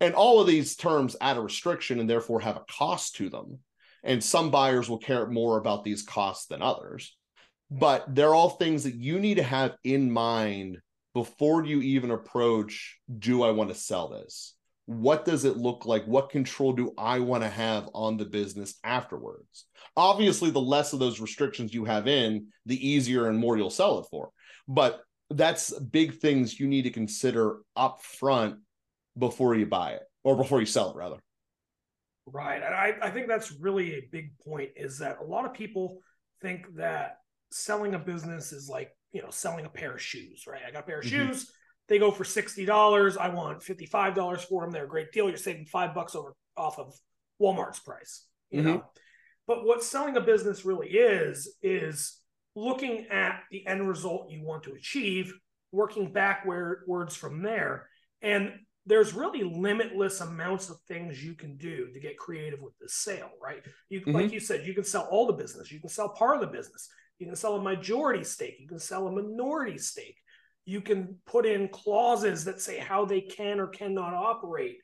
And 0.00 0.14
all 0.14 0.40
of 0.40 0.46
these 0.46 0.76
terms 0.76 1.16
add 1.20 1.36
a 1.36 1.40
restriction 1.40 2.00
and 2.00 2.08
therefore 2.08 2.40
have 2.40 2.56
a 2.56 2.64
cost 2.70 3.16
to 3.16 3.28
them. 3.28 3.58
And 4.02 4.24
some 4.24 4.50
buyers 4.50 4.88
will 4.88 4.98
care 4.98 5.26
more 5.26 5.58
about 5.58 5.84
these 5.84 6.02
costs 6.02 6.46
than 6.46 6.62
others. 6.62 7.16
But 7.70 8.14
they're 8.14 8.34
all 8.34 8.50
things 8.50 8.84
that 8.84 8.94
you 8.94 9.20
need 9.20 9.36
to 9.36 9.42
have 9.42 9.76
in 9.84 10.10
mind 10.10 10.78
before 11.14 11.64
you 11.64 11.82
even 11.82 12.10
approach 12.10 12.98
do 13.18 13.42
I 13.42 13.50
want 13.50 13.70
to 13.70 13.74
sell 13.74 14.08
this? 14.08 14.54
What 14.86 15.24
does 15.24 15.44
it 15.44 15.56
look 15.56 15.86
like? 15.86 16.04
What 16.04 16.30
control 16.30 16.72
do 16.72 16.92
I 16.98 17.20
want 17.20 17.44
to 17.44 17.48
have 17.48 17.88
on 17.94 18.16
the 18.16 18.24
business 18.24 18.74
afterwards? 18.82 19.66
Obviously, 19.96 20.50
the 20.50 20.60
less 20.60 20.92
of 20.92 20.98
those 20.98 21.20
restrictions 21.20 21.74
you 21.74 21.84
have 21.84 22.08
in, 22.08 22.48
the 22.66 22.88
easier 22.88 23.28
and 23.28 23.38
more 23.38 23.56
you'll 23.56 23.70
sell 23.70 24.00
it 24.00 24.06
for. 24.10 24.30
But 24.66 25.02
that's 25.30 25.78
big 25.78 26.18
things 26.18 26.58
you 26.58 26.66
need 26.66 26.82
to 26.82 26.90
consider 26.90 27.58
up 27.76 28.02
front 28.02 28.56
before 29.20 29.54
you 29.54 29.66
buy 29.66 29.92
it 29.92 30.02
or 30.24 30.36
before 30.36 30.58
you 30.58 30.66
sell 30.66 30.90
it, 30.90 30.96
rather. 30.96 31.16
Right. 32.26 32.62
And 32.62 32.74
I, 32.74 32.94
I 33.00 33.10
think 33.10 33.28
that's 33.28 33.52
really 33.52 33.94
a 33.94 34.08
big 34.10 34.36
point 34.38 34.70
is 34.76 34.98
that 34.98 35.18
a 35.20 35.24
lot 35.24 35.44
of 35.44 35.54
people 35.54 35.98
think 36.42 36.74
that 36.76 37.18
selling 37.52 37.94
a 37.94 37.98
business 37.98 38.52
is 38.52 38.68
like 38.68 38.90
you 39.12 39.22
know, 39.22 39.30
selling 39.30 39.64
a 39.64 39.68
pair 39.68 39.94
of 39.94 40.02
shoes, 40.02 40.44
right? 40.46 40.62
I 40.66 40.70
got 40.70 40.80
a 40.80 40.86
pair 40.86 41.00
of 41.00 41.04
mm-hmm. 41.04 41.28
shoes. 41.28 41.50
They 41.88 41.98
go 41.98 42.10
for 42.10 42.24
$60. 42.24 43.18
I 43.18 43.28
want 43.30 43.62
$55 43.62 44.40
for 44.42 44.62
them. 44.62 44.70
They're 44.70 44.84
a 44.84 44.88
great 44.88 45.12
deal. 45.12 45.28
You're 45.28 45.36
saving 45.36 45.66
five 45.66 45.94
bucks 45.94 46.14
over 46.14 46.34
off 46.56 46.78
of 46.78 46.94
Walmart's 47.40 47.80
price, 47.80 48.26
you 48.50 48.60
mm-hmm. 48.60 48.68
know? 48.68 48.84
But 49.46 49.64
what 49.64 49.82
selling 49.82 50.16
a 50.16 50.20
business 50.20 50.64
really 50.64 50.88
is, 50.88 51.56
is 51.62 52.20
looking 52.54 53.06
at 53.10 53.42
the 53.50 53.66
end 53.66 53.88
result 53.88 54.30
you 54.30 54.44
want 54.44 54.62
to 54.64 54.74
achieve, 54.74 55.34
working 55.72 56.12
backwards 56.12 57.16
from 57.16 57.42
there. 57.42 57.88
And 58.22 58.52
there's 58.90 59.14
really 59.14 59.42
limitless 59.42 60.20
amounts 60.20 60.68
of 60.68 60.78
things 60.88 61.24
you 61.24 61.34
can 61.34 61.56
do 61.56 61.88
to 61.92 62.00
get 62.00 62.18
creative 62.18 62.60
with 62.60 62.78
this 62.78 62.94
sale, 62.94 63.30
right? 63.42 63.62
You, 63.88 64.00
mm-hmm. 64.00 64.12
like 64.12 64.32
you 64.32 64.40
said, 64.40 64.66
you 64.66 64.74
can 64.74 64.84
sell 64.84 65.08
all 65.10 65.26
the 65.26 65.32
business, 65.32 65.70
you 65.70 65.80
can 65.80 65.88
sell 65.88 66.08
part 66.10 66.34
of 66.34 66.40
the 66.40 66.56
business, 66.56 66.88
you 67.20 67.26
can 67.26 67.36
sell 67.36 67.56
a 67.56 67.62
majority 67.62 68.24
stake. 68.24 68.56
You 68.58 68.66
can 68.66 68.78
sell 68.78 69.06
a 69.06 69.12
minority 69.12 69.78
stake. 69.78 70.16
You 70.64 70.80
can 70.80 71.18
put 71.26 71.46
in 71.46 71.68
clauses 71.68 72.44
that 72.44 72.60
say 72.60 72.78
how 72.78 73.04
they 73.04 73.20
can 73.20 73.60
or 73.60 73.66
cannot 73.66 74.14
operate. 74.14 74.78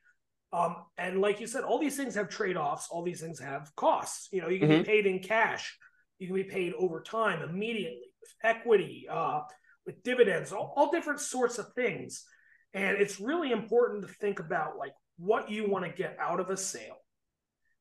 Um, 0.52 0.76
and 0.98 1.20
like 1.20 1.40
you 1.40 1.46
said, 1.46 1.64
all 1.64 1.78
these 1.78 1.96
things 1.96 2.14
have 2.14 2.28
trade 2.28 2.56
offs. 2.56 2.88
All 2.90 3.02
these 3.02 3.22
things 3.22 3.40
have 3.40 3.74
costs. 3.74 4.28
You 4.32 4.42
know, 4.42 4.48
you 4.48 4.60
can 4.60 4.68
mm-hmm. 4.68 4.82
be 4.82 4.86
paid 4.86 5.06
in 5.06 5.18
cash. 5.20 5.76
You 6.18 6.26
can 6.26 6.36
be 6.36 6.44
paid 6.44 6.74
over 6.74 7.00
time, 7.00 7.42
immediately, 7.42 8.10
with 8.20 8.34
equity, 8.44 9.06
uh, 9.10 9.40
with 9.86 10.02
dividends, 10.02 10.52
all, 10.52 10.74
all 10.76 10.90
different 10.90 11.20
sorts 11.20 11.58
of 11.58 11.72
things. 11.72 12.24
And 12.76 12.98
it's 12.98 13.18
really 13.18 13.52
important 13.52 14.02
to 14.02 14.08
think 14.08 14.38
about 14.38 14.76
like 14.76 14.92
what 15.16 15.50
you 15.50 15.66
want 15.66 15.86
to 15.86 15.90
get 15.90 16.14
out 16.20 16.40
of 16.40 16.50
a 16.50 16.58
sale 16.58 16.98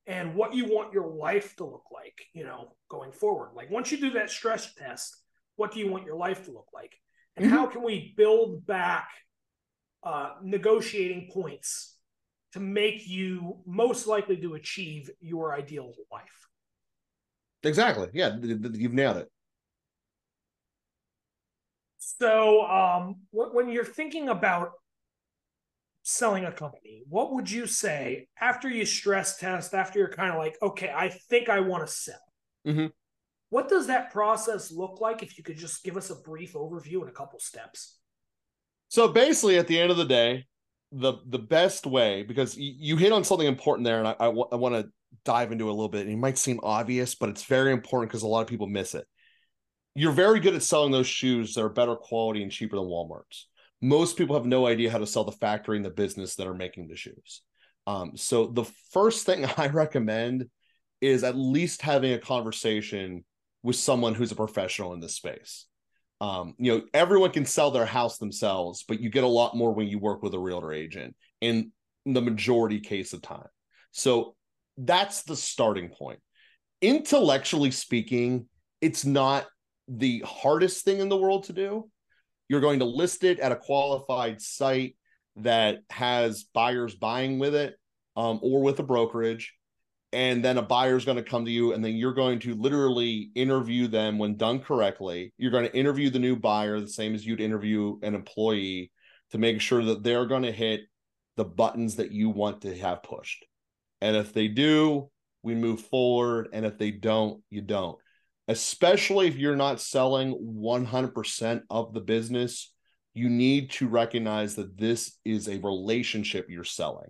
and 0.07 0.35
what 0.35 0.53
you 0.53 0.67
want 0.67 0.93
your 0.93 1.13
life 1.13 1.53
to 1.57 1.65
look 1.65 1.83
like, 1.93 2.17
you 2.33 2.45
know, 2.45 2.69
going 2.89 3.11
forward. 3.11 3.49
Like 3.53 3.69
once 3.69 3.91
you 3.91 3.97
do 3.97 4.11
that 4.11 4.29
stress 4.29 4.73
test, 4.73 5.13
what 5.57 5.73
do 5.73 5.79
you 5.79 5.91
want 5.91 6.05
your 6.05 6.15
life 6.15 6.45
to 6.45 6.51
look 6.51 6.69
like? 6.73 6.93
And 7.35 7.45
mm-hmm. 7.45 7.55
how 7.55 7.65
can 7.65 7.83
we 7.83 8.13
build 8.15 8.65
back 8.65 9.09
uh, 10.01 10.35
negotiating 10.41 11.29
points 11.29 11.97
to 12.53 12.61
make 12.61 13.05
you 13.05 13.57
most 13.65 14.07
likely 14.07 14.37
to 14.37 14.53
achieve 14.53 15.09
your 15.19 15.53
ideal 15.53 15.91
life? 16.09 16.47
Exactly. 17.63 18.07
Yeah, 18.13 18.37
you've 18.41 18.93
nailed 18.93 19.17
it. 19.17 19.27
So, 21.97 22.61
um, 22.65 23.15
when 23.31 23.67
you're 23.67 23.83
thinking 23.83 24.29
about 24.29 24.71
selling 26.07 26.45
a 26.45 26.51
company, 26.51 27.01
what 27.09 27.33
would 27.33 27.49
you 27.49 27.65
say 27.65 28.27
after 28.39 28.69
you 28.69 28.85
stress 28.85 29.37
test, 29.37 29.73
after 29.73 29.97
you're 29.97 30.07
kind 30.07 30.31
of 30.31 30.37
like, 30.37 30.55
okay, 30.61 30.93
I 30.95 31.09
think 31.09 31.49
I 31.49 31.59
want 31.61 31.85
to 31.85 31.91
sell? 31.91 32.15
Mm-hmm. 32.65 32.87
What 33.49 33.69
does 33.69 33.87
that 33.87 34.11
process 34.11 34.71
look 34.71 35.01
like? 35.01 35.23
If 35.23 35.37
you 35.37 35.43
could 35.43 35.57
just 35.57 35.83
give 35.83 35.97
us 35.97 36.11
a 36.11 36.15
brief 36.15 36.53
overview 36.53 37.01
in 37.01 37.07
a 37.07 37.11
couple 37.11 37.39
steps. 37.39 37.97
So 38.89 39.07
basically, 39.07 39.57
at 39.57 39.67
the 39.67 39.79
end 39.79 39.89
of 39.89 39.97
the 39.97 40.05
day, 40.05 40.45
the 40.91 41.13
the 41.27 41.39
best 41.39 41.87
way 41.87 42.21
because 42.21 42.55
you, 42.55 42.73
you 42.77 42.97
hit 42.97 43.11
on 43.11 43.23
something 43.23 43.47
important 43.47 43.85
there, 43.85 43.97
and 43.97 44.07
I, 44.07 44.15
I, 44.19 44.25
w- 44.25 44.47
I 44.51 44.55
want 44.55 44.75
to 44.75 44.89
dive 45.25 45.51
into 45.51 45.69
a 45.69 45.73
little 45.73 45.89
bit. 45.89 46.01
And 46.01 46.11
it 46.11 46.17
might 46.17 46.37
seem 46.37 46.59
obvious, 46.61 47.15
but 47.15 47.29
it's 47.29 47.43
very 47.43 47.71
important 47.71 48.11
because 48.11 48.21
a 48.21 48.27
lot 48.27 48.41
of 48.41 48.47
people 48.47 48.67
miss 48.67 48.93
it. 48.93 49.05
You're 49.95 50.11
very 50.11 50.39
good 50.39 50.53
at 50.53 50.61
selling 50.61 50.91
those 50.91 51.07
shoes 51.07 51.55
that 51.55 51.63
are 51.63 51.69
better 51.69 51.95
quality 51.95 52.43
and 52.43 52.51
cheaper 52.51 52.75
than 52.75 52.85
Walmart's 52.85 53.47
most 53.81 54.17
people 54.17 54.35
have 54.35 54.45
no 54.45 54.65
idea 54.67 54.91
how 54.91 54.97
to 54.97 55.07
sell 55.07 55.23
the 55.23 55.31
factory 55.31 55.77
and 55.77 55.85
the 55.85 55.89
business 55.89 56.35
that 56.35 56.47
are 56.47 56.53
making 56.53 56.87
the 56.87 56.95
shoes. 56.95 57.41
Um, 57.87 58.11
so 58.15 58.47
the 58.47 58.65
first 58.91 59.25
thing 59.25 59.45
I 59.57 59.67
recommend 59.67 60.49
is 61.01 61.23
at 61.23 61.35
least 61.35 61.81
having 61.81 62.13
a 62.13 62.19
conversation 62.19 63.25
with 63.63 63.75
someone 63.75 64.13
who's 64.13 64.31
a 64.31 64.35
professional 64.35 64.93
in 64.93 64.99
this 64.99 65.15
space. 65.15 65.65
Um, 66.21 66.55
you 66.57 66.71
know, 66.71 66.83
everyone 66.93 67.31
can 67.31 67.45
sell 67.45 67.71
their 67.71 67.85
house 67.85 68.17
themselves, 68.17 68.85
but 68.87 68.99
you 68.99 69.09
get 69.09 69.23
a 69.23 69.27
lot 69.27 69.55
more 69.55 69.73
when 69.73 69.87
you 69.87 69.99
work 69.99 70.23
with 70.23 70.33
a 70.33 70.39
realtor 70.39 70.71
agent 70.71 71.15
in 71.41 71.71
the 72.05 72.21
majority 72.21 72.79
case 72.79 73.11
of 73.13 73.21
time. 73.21 73.47
So 73.91 74.35
that's 74.77 75.23
the 75.23 75.35
starting 75.35 75.89
point. 75.89 76.19
Intellectually 76.81 77.71
speaking, 77.71 78.47
it's 78.81 79.05
not 79.05 79.45
the 79.87 80.23
hardest 80.25 80.85
thing 80.85 80.99
in 80.99 81.09
the 81.09 81.17
world 81.17 81.45
to 81.45 81.53
do 81.53 81.89
you're 82.47 82.61
going 82.61 82.79
to 82.79 82.85
list 82.85 83.23
it 83.23 83.39
at 83.39 83.51
a 83.51 83.55
qualified 83.55 84.41
site 84.41 84.95
that 85.37 85.79
has 85.89 86.43
buyers 86.53 86.95
buying 86.95 87.39
with 87.39 87.55
it 87.55 87.75
um, 88.15 88.39
or 88.41 88.61
with 88.61 88.79
a 88.79 88.83
brokerage. 88.83 89.53
And 90.13 90.45
then 90.45 90.57
a 90.57 90.61
buyer 90.61 90.95
is 90.95 91.03
going 91.03 91.17
to 91.17 91.23
come 91.23 91.43
to 91.43 91.51
you, 91.51 91.73
and 91.73 91.83
then 91.83 91.95
you're 91.95 92.13
going 92.13 92.39
to 92.39 92.55
literally 92.55 93.31
interview 93.35 93.87
them 93.87 94.17
when 94.17 94.37
done 94.37 94.59
correctly. 94.59 95.33
You're 95.37 95.51
going 95.51 95.65
to 95.65 95.75
interview 95.75 96.09
the 96.09 96.19
new 96.19 96.37
buyer 96.37 96.79
the 96.79 96.87
same 96.87 97.15
as 97.15 97.25
you'd 97.25 97.41
interview 97.41 97.99
an 98.01 98.15
employee 98.15 98.91
to 99.31 99.37
make 99.37 99.59
sure 99.59 99.83
that 99.83 100.03
they're 100.03 100.25
going 100.25 100.43
to 100.43 100.53
hit 100.53 100.81
the 101.35 101.43
buttons 101.43 101.97
that 101.97 102.13
you 102.13 102.29
want 102.29 102.61
to 102.61 102.77
have 102.77 103.03
pushed. 103.03 103.45
And 103.99 104.15
if 104.15 104.31
they 104.31 104.47
do, 104.47 105.09
we 105.43 105.53
move 105.53 105.81
forward. 105.81 106.47
And 106.53 106.65
if 106.65 106.77
they 106.77 106.91
don't, 106.91 107.41
you 107.49 107.61
don't. 107.61 107.97
Especially 108.47 109.27
if 109.27 109.37
you're 109.37 109.55
not 109.55 109.81
selling 109.81 110.33
100% 110.33 111.61
of 111.69 111.93
the 111.93 112.01
business, 112.01 112.71
you 113.13 113.29
need 113.29 113.71
to 113.71 113.87
recognize 113.87 114.55
that 114.55 114.77
this 114.77 115.17
is 115.25 115.47
a 115.47 115.59
relationship 115.59 116.47
you're 116.49 116.63
selling 116.63 117.09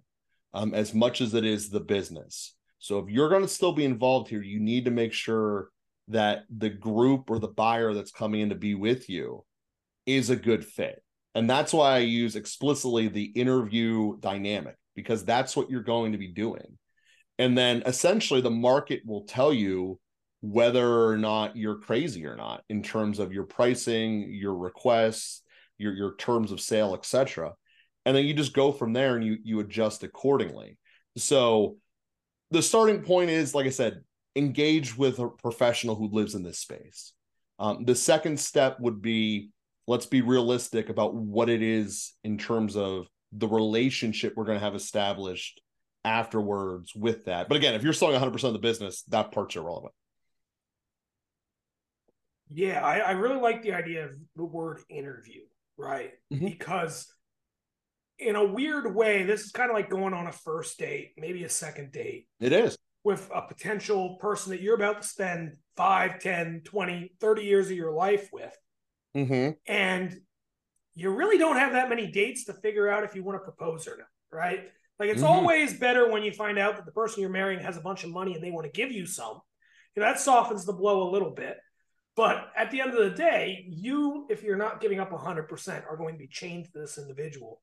um, 0.54 0.74
as 0.74 0.93
much 0.93 1.19
as 1.19 1.34
it 1.34 1.43
is 1.43 1.69
the 1.69 1.80
business. 1.80 2.56
So 2.80 3.00
if 3.00 3.10
you're 3.10 3.30
going 3.30 3.41
to 3.41 3.48
still 3.48 3.74
be 3.74 3.84
involved 3.84 4.30
here, 4.30 4.41
you 4.41 4.60
need 4.60 4.86
to 4.86 4.91
make 4.91 5.12
sure 5.12 5.69
that 6.08 6.43
the 6.56 6.69
group 6.69 7.30
or 7.30 7.39
the 7.39 7.48
buyer 7.48 7.93
that's 7.93 8.12
coming 8.12 8.41
in 8.41 8.50
to 8.50 8.56
be 8.56 8.76
with 8.76 9.10
you 9.10 9.43
is 10.06 10.30
a 10.30 10.36
good 10.36 10.63
fit. 10.63 11.02
And 11.34 11.50
that's 11.50 11.74
why 11.74 11.95
I 11.95 12.00
use 12.00 12.36
explicitly 12.36 13.08
the 13.08 13.26
interview 13.26 14.17
dynamic 14.19 14.78
because 14.95 15.26
that's 15.26 15.58
what 15.58 15.69
you're 15.69 15.82
going 15.82 16.13
to 16.13 16.17
be 16.17 16.30
doing. 16.30 16.78
And 17.38 17.58
then 17.58 17.84
essentially 17.86 18.39
the 18.39 18.50
market 18.50 19.02
will 19.06 19.26
tell 19.26 19.54
you 19.54 20.00
whether 20.45 21.08
or 21.08 21.17
not 21.17 21.58
you're 21.58 21.79
crazy 21.79 22.25
or 22.25 22.36
not 22.36 22.63
in 22.69 22.84
terms 22.84 23.17
of 23.17 23.34
your 23.34 23.45
pricing, 23.45 24.29
your 24.31 24.55
requests, 24.55 25.41
your 25.77 25.93
your 25.93 26.15
terms 26.15 26.51
of 26.51 26.62
sale, 26.62 26.93
etc. 26.93 27.53
And 28.05 28.15
then 28.15 28.25
you 28.25 28.34
just 28.36 28.53
go 28.53 28.71
from 28.71 28.93
there 28.93 29.15
and 29.15 29.25
you 29.25 29.38
you 29.43 29.60
adjust 29.60 30.03
accordingly. 30.03 30.77
So 31.17 31.77
the 32.51 32.62
starting 32.62 33.01
point 33.01 33.31
is 33.31 33.55
like 33.55 33.65
I 33.65 33.71
said, 33.71 34.01
engage 34.36 34.95
with 34.95 35.17
a 35.19 35.29
professional 35.29 35.95
who 35.95 36.10
lives 36.10 36.36
in 36.36 36.43
this 36.43 36.60
space. 36.60 37.13
Um, 37.58 37.86
the 37.86 37.95
second 37.95 38.39
step 38.39 38.79
would 38.79 39.01
be 39.01 39.49
let's 39.88 40.05
be 40.05 40.21
realistic 40.21 40.89
about 40.89 41.15
what 41.15 41.49
it 41.49 41.63
is 41.63 42.13
in 42.23 42.38
terms 42.38 42.75
of 42.75 43.08
the 43.31 43.47
relationship 43.47 44.34
we're 44.36 44.45
going 44.45 44.60
to 44.60 44.63
have 44.65 44.75
established 44.75 45.62
afterwards 46.03 46.93
with 46.95 47.25
that. 47.25 47.49
But 47.49 47.58
again, 47.58 47.73
if 47.73 47.81
you're 47.81 47.93
selling 47.93 48.19
100% 48.19 48.43
of 48.43 48.53
the 48.53 48.60
business, 48.60 49.01
that 49.10 49.31
part's 49.31 49.55
irrelevant. 49.55 49.93
Yeah, 52.49 52.86
I, 52.86 52.99
I 52.99 53.12
really 53.12 53.39
like 53.39 53.63
the 53.63 53.73
idea 53.73 54.05
of 54.05 54.15
the 54.36 54.45
word 54.45 54.79
interview, 54.89 55.41
right? 55.77 56.12
Mm-hmm. 56.31 56.45
Because 56.45 57.08
in 58.19 58.36
a 58.36 58.43
weird 58.43 58.95
way, 58.95 59.23
this 59.23 59.45
is 59.45 59.51
kind 59.51 59.69
of 59.69 59.75
like 59.75 59.89
going 59.89 60.13
on 60.13 60.27
a 60.27 60.31
first 60.31 60.77
date, 60.77 61.13
maybe 61.17 61.43
a 61.43 61.49
second 61.49 61.91
date. 61.91 62.27
It 62.39 62.53
is. 62.53 62.77
With 63.03 63.29
a 63.34 63.41
potential 63.41 64.17
person 64.19 64.51
that 64.51 64.62
you're 64.62 64.75
about 64.75 65.01
to 65.01 65.08
spend 65.08 65.58
5, 65.77 66.19
10, 66.19 66.62
20, 66.63 67.13
30 67.19 67.43
years 67.43 67.67
of 67.67 67.77
your 67.77 67.91
life 67.91 68.29
with. 68.31 68.55
Mm-hmm. 69.15 69.51
And 69.67 70.15
you 70.95 71.10
really 71.12 71.38
don't 71.38 71.58
have 71.58 71.73
that 71.73 71.89
many 71.89 72.10
dates 72.10 72.45
to 72.45 72.53
figure 72.53 72.89
out 72.89 73.03
if 73.03 73.15
you 73.15 73.23
want 73.23 73.36
to 73.36 73.43
propose 73.43 73.88
or 73.88 73.97
not, 73.97 74.08
right? 74.31 74.67
Like 74.97 75.10
it's 75.10 75.21
mm-hmm. 75.21 75.31
always 75.31 75.77
better 75.77 76.10
when 76.10 76.23
you 76.23 76.31
find 76.31 76.58
out 76.58 76.77
that 76.77 76.86
the 76.86 76.91
person 76.91 77.21
you're 77.21 77.29
marrying 77.29 77.60
has 77.60 77.77
a 77.77 77.81
bunch 77.81 78.03
of 78.03 78.12
money 78.12 78.34
and 78.34 78.43
they 78.43 78.51
want 78.51 78.65
to 78.65 78.71
give 78.71 78.91
you 78.91 79.05
some. 79.05 79.41
You 79.95 80.01
know, 80.01 80.08
that 80.08 80.19
softens 80.19 80.65
the 80.65 80.73
blow 80.73 81.08
a 81.08 81.12
little 81.12 81.31
bit. 81.31 81.58
But 82.15 82.51
at 82.56 82.71
the 82.71 82.82
end 82.82 82.93
of 82.93 83.04
the 83.04 83.10
day, 83.10 83.65
you, 83.67 84.25
if 84.30 84.41
you're 84.41 84.58
not 84.58 84.80
giving 84.80 84.99
up 84.99 85.12
100%, 85.12 85.86
are 85.86 85.97
going 85.97 86.13
to 86.15 86.19
be 86.19 86.28
chained 86.28 86.65
to 86.65 86.80
this 86.80 86.97
individual 86.97 87.62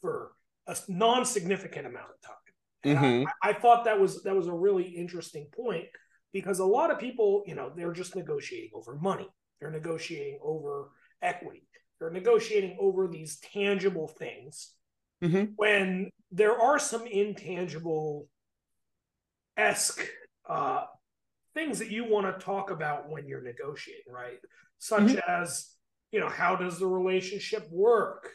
for 0.00 0.32
a 0.68 0.76
non-significant 0.86 1.86
amount 1.86 2.10
of 2.10 2.20
time. 2.20 2.96
Mm-hmm. 2.96 3.26
I, 3.42 3.50
I, 3.50 3.52
thought 3.54 3.84
that 3.86 3.98
was 3.98 4.22
that 4.22 4.36
was 4.36 4.46
a 4.46 4.52
really 4.52 4.84
interesting 4.84 5.48
point 5.52 5.86
because 6.32 6.60
a 6.60 6.64
lot 6.64 6.92
of 6.92 7.00
people, 7.00 7.42
you 7.44 7.56
know, 7.56 7.72
they're 7.74 7.92
just 7.92 8.14
negotiating 8.14 8.70
over 8.72 8.94
money. 8.94 9.28
They're 9.60 9.72
negotiating 9.72 10.38
over 10.42 10.90
equity. 11.20 11.66
They're 11.98 12.12
negotiating 12.12 12.76
over 12.78 13.08
these 13.08 13.40
tangible 13.40 14.06
things 14.06 14.74
mm-hmm. 15.22 15.52
when 15.56 16.10
there 16.30 16.60
are 16.60 16.78
some 16.78 17.06
intangible 17.06 18.28
esque 19.56 20.06
uh, 20.48 20.84
things 21.58 21.78
that 21.80 21.90
you 21.90 22.04
want 22.04 22.26
to 22.26 22.44
talk 22.44 22.70
about 22.70 23.10
when 23.10 23.26
you're 23.26 23.42
negotiating, 23.42 24.12
right? 24.12 24.38
Such 24.78 25.02
mm-hmm. 25.02 25.42
as, 25.42 25.74
you 26.12 26.20
know, 26.20 26.28
how 26.28 26.54
does 26.54 26.78
the 26.78 26.86
relationship 26.86 27.66
work? 27.70 28.30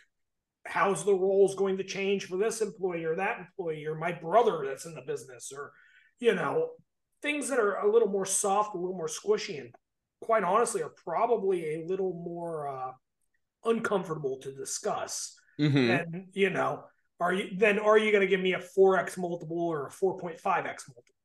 How's 0.66 1.06
the 1.06 1.14
roles 1.14 1.56
going 1.56 1.78
to 1.78 1.84
change 1.84 2.26
for 2.26 2.38
this 2.38 2.62
employee 2.62 3.06
or 3.06 3.16
that 3.16 3.40
employee 3.40 3.86
or 3.86 3.96
my 3.96 4.12
brother 4.12 4.66
that's 4.68 4.86
in 4.86 4.94
the 4.94 5.02
business 5.08 5.52
or, 5.56 5.72
you 6.20 6.36
know, 6.36 6.72
things 7.22 7.48
that 7.50 7.60
are 7.60 7.76
a 7.78 7.92
little 7.92 8.10
more 8.10 8.26
soft, 8.26 8.76
a 8.76 8.78
little 8.78 8.96
more 8.96 9.08
squishy, 9.08 9.60
and 9.60 9.74
quite 10.22 10.44
honestly 10.44 10.82
are 10.82 10.94
probably 11.04 11.76
a 11.76 11.86
little 11.86 12.14
more 12.14 12.68
uh, 12.68 12.92
uncomfortable 13.66 14.38
to 14.42 14.54
discuss. 14.54 15.36
Mm-hmm. 15.60 15.92
And 15.92 16.26
you 16.34 16.50
know, 16.50 16.84
are 17.20 17.34
you 17.34 17.50
then 17.58 17.80
are 17.80 17.98
you 17.98 18.12
going 18.12 18.22
to 18.22 18.28
give 18.28 18.42
me 18.42 18.54
a 18.54 18.60
four 18.60 18.98
x 18.98 19.18
multiple 19.18 19.62
or 19.62 19.88
a 19.88 19.92
four 19.92 20.18
point 20.18 20.40
five 20.40 20.66
x 20.66 20.86
multiple? 20.90 21.16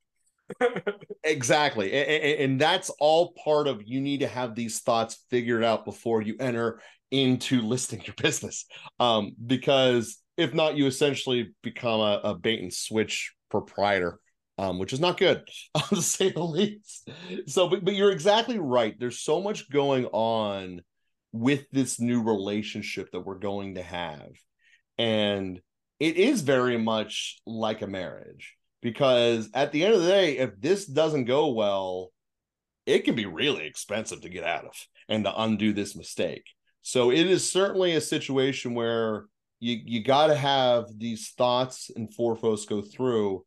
exactly, 1.25 1.93
and, 1.93 2.41
and 2.41 2.61
that's 2.61 2.91
all 3.01 3.35
part 3.45 3.67
of 3.69 3.83
you 3.85 4.01
need 4.01 4.21
to 4.21 4.29
have 4.29 4.55
these 4.55 4.81
thoughts 4.81 5.25
figured 5.31 5.65
out 5.65 5.85
before 5.85 6.23
you 6.23 6.37
enter 6.41 6.81
into 7.11 7.63
listing 7.63 8.03
your 8.05 8.15
business, 8.23 8.67
um, 9.01 9.33
because 9.47 10.19
if 10.37 10.55
not, 10.55 10.77
you 10.77 10.87
essentially 10.87 11.55
become 11.63 12.01
a, 12.01 12.21
a 12.25 12.35
bait 12.35 12.61
and 12.61 12.73
switch 12.73 13.33
proprietor. 13.51 14.19
Um, 14.61 14.81
which 14.81 14.93
is 14.93 14.99
not 14.99 15.19
good, 15.19 15.49
to 15.91 16.03
say 16.03 16.33
the 16.33 16.43
least. 16.43 17.09
So, 17.47 17.69
but, 17.69 17.85
but 17.85 17.95
you're 17.95 18.11
exactly 18.11 18.59
right. 18.59 18.93
There's 18.99 19.21
so 19.21 19.41
much 19.41 19.71
going 19.71 20.07
on 20.07 20.81
with 21.33 21.71
this 21.71 22.01
new 22.01 22.23
relationship 22.23 23.11
that 23.13 23.21
we're 23.21 23.39
going 23.39 23.77
to 23.77 23.83
have. 23.83 24.31
And 24.97 25.61
it 26.01 26.17
is 26.17 26.43
very 26.43 26.79
much 26.79 27.39
like 27.47 27.83
a 27.83 27.87
marriage 27.87 28.57
because 28.83 29.51
at 29.55 29.73
the 29.73 29.85
end 29.85 29.95
of 29.95 30.03
the 30.03 30.09
day, 30.09 30.39
if 30.39 30.61
this 30.61 30.87
doesn't 30.87 31.25
go 31.25 31.49
well, 31.49 32.11
it 32.87 33.05
can 33.05 33.15
be 33.15 33.27
really 33.27 33.67
expensive 33.67 34.23
to 34.23 34.29
get 34.29 34.45
out 34.45 34.65
of 34.65 34.75
and 35.09 35.25
to 35.25 35.43
undo 35.43 35.73
this 35.73 35.97
mistake. 35.97 36.45
So 36.83 37.11
it 37.11 37.27
is 37.27 37.51
certainly 37.51 37.95
a 37.95 38.01
situation 38.01 38.75
where 38.75 39.27
you 39.61 39.81
you 39.85 40.05
got 40.05 40.29
to 40.29 40.35
have 40.35 40.87
these 40.97 41.31
thoughts 41.31 41.91
and 41.95 42.13
forefoes 42.15 42.67
go 42.67 42.81
through. 42.81 43.45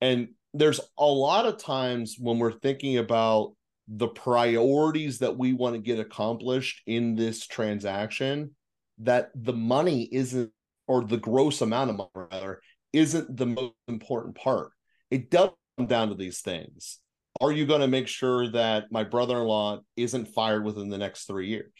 And 0.00 0.28
there's 0.54 0.80
a 0.98 1.06
lot 1.06 1.46
of 1.46 1.58
times 1.58 2.16
when 2.18 2.38
we're 2.38 2.58
thinking 2.58 2.98
about 2.98 3.54
the 3.88 4.08
priorities 4.08 5.18
that 5.18 5.36
we 5.36 5.52
want 5.52 5.74
to 5.74 5.80
get 5.80 5.98
accomplished 5.98 6.82
in 6.86 7.14
this 7.14 7.46
transaction 7.46 8.54
that 8.98 9.30
the 9.34 9.52
money 9.52 10.08
isn't 10.12 10.50
or 10.86 11.04
the 11.04 11.16
gross 11.16 11.60
amount 11.60 11.90
of 11.90 11.96
money 11.96 12.10
rather 12.14 12.60
isn't 12.92 13.36
the 13.36 13.46
most 13.46 13.74
important 13.88 14.36
part. 14.36 14.70
It 15.10 15.30
does 15.30 15.50
come 15.78 15.86
down 15.86 16.08
to 16.08 16.14
these 16.14 16.40
things. 16.40 16.98
Are 17.40 17.52
you 17.52 17.66
going 17.66 17.80
to 17.80 17.88
make 17.88 18.08
sure 18.08 18.48
that 18.50 18.92
my 18.92 19.04
brother-in-law 19.04 19.80
isn't 19.96 20.28
fired 20.28 20.64
within 20.64 20.90
the 20.90 20.98
next 20.98 21.24
three 21.24 21.48
years? 21.48 21.72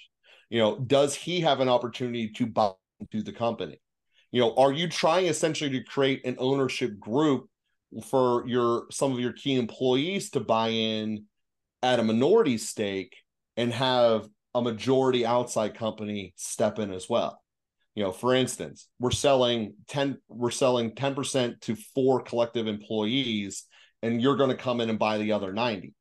You 0.50 0.58
know 0.58 0.78
does 0.78 1.14
he 1.14 1.40
have 1.40 1.60
an 1.60 1.68
opportunity 1.68 2.28
to 2.32 2.46
buy 2.46 2.72
into 3.00 3.22
the 3.22 3.32
company? 3.32 3.80
You 4.30 4.40
know 4.40 4.54
are 4.54 4.72
you 4.72 4.88
trying 4.88 5.26
essentially 5.26 5.70
to 5.70 5.84
create 5.84 6.24
an 6.26 6.36
ownership 6.38 6.98
group 6.98 7.48
for 8.04 8.46
your 8.46 8.84
some 8.90 9.12
of 9.12 9.20
your 9.20 9.32
key 9.32 9.56
employees 9.56 10.30
to 10.30 10.40
buy 10.40 10.68
in 10.68 11.24
at 11.82 12.00
a 12.00 12.02
minority 12.02 12.58
stake 12.58 13.16
and 13.56 13.72
have 13.72 14.28
a 14.54 14.62
majority 14.62 15.26
outside 15.26 15.74
company 15.74 16.34
step 16.36 16.78
in 16.78 16.92
as 16.92 17.08
well. 17.08 17.41
You 17.94 18.04
know, 18.04 18.12
for 18.12 18.34
instance, 18.34 18.88
we're 18.98 19.10
selling 19.10 19.74
10 19.88 20.18
we're 20.28 20.50
selling 20.50 20.92
10% 20.92 21.60
to 21.62 21.76
four 21.94 22.22
collective 22.22 22.66
employees 22.66 23.64
and 24.02 24.20
you're 24.20 24.36
going 24.36 24.50
to 24.50 24.56
come 24.56 24.80
in 24.80 24.90
and 24.90 24.98
buy 24.98 25.18
the 25.18 25.32
other 25.32 25.52
90. 25.52 25.94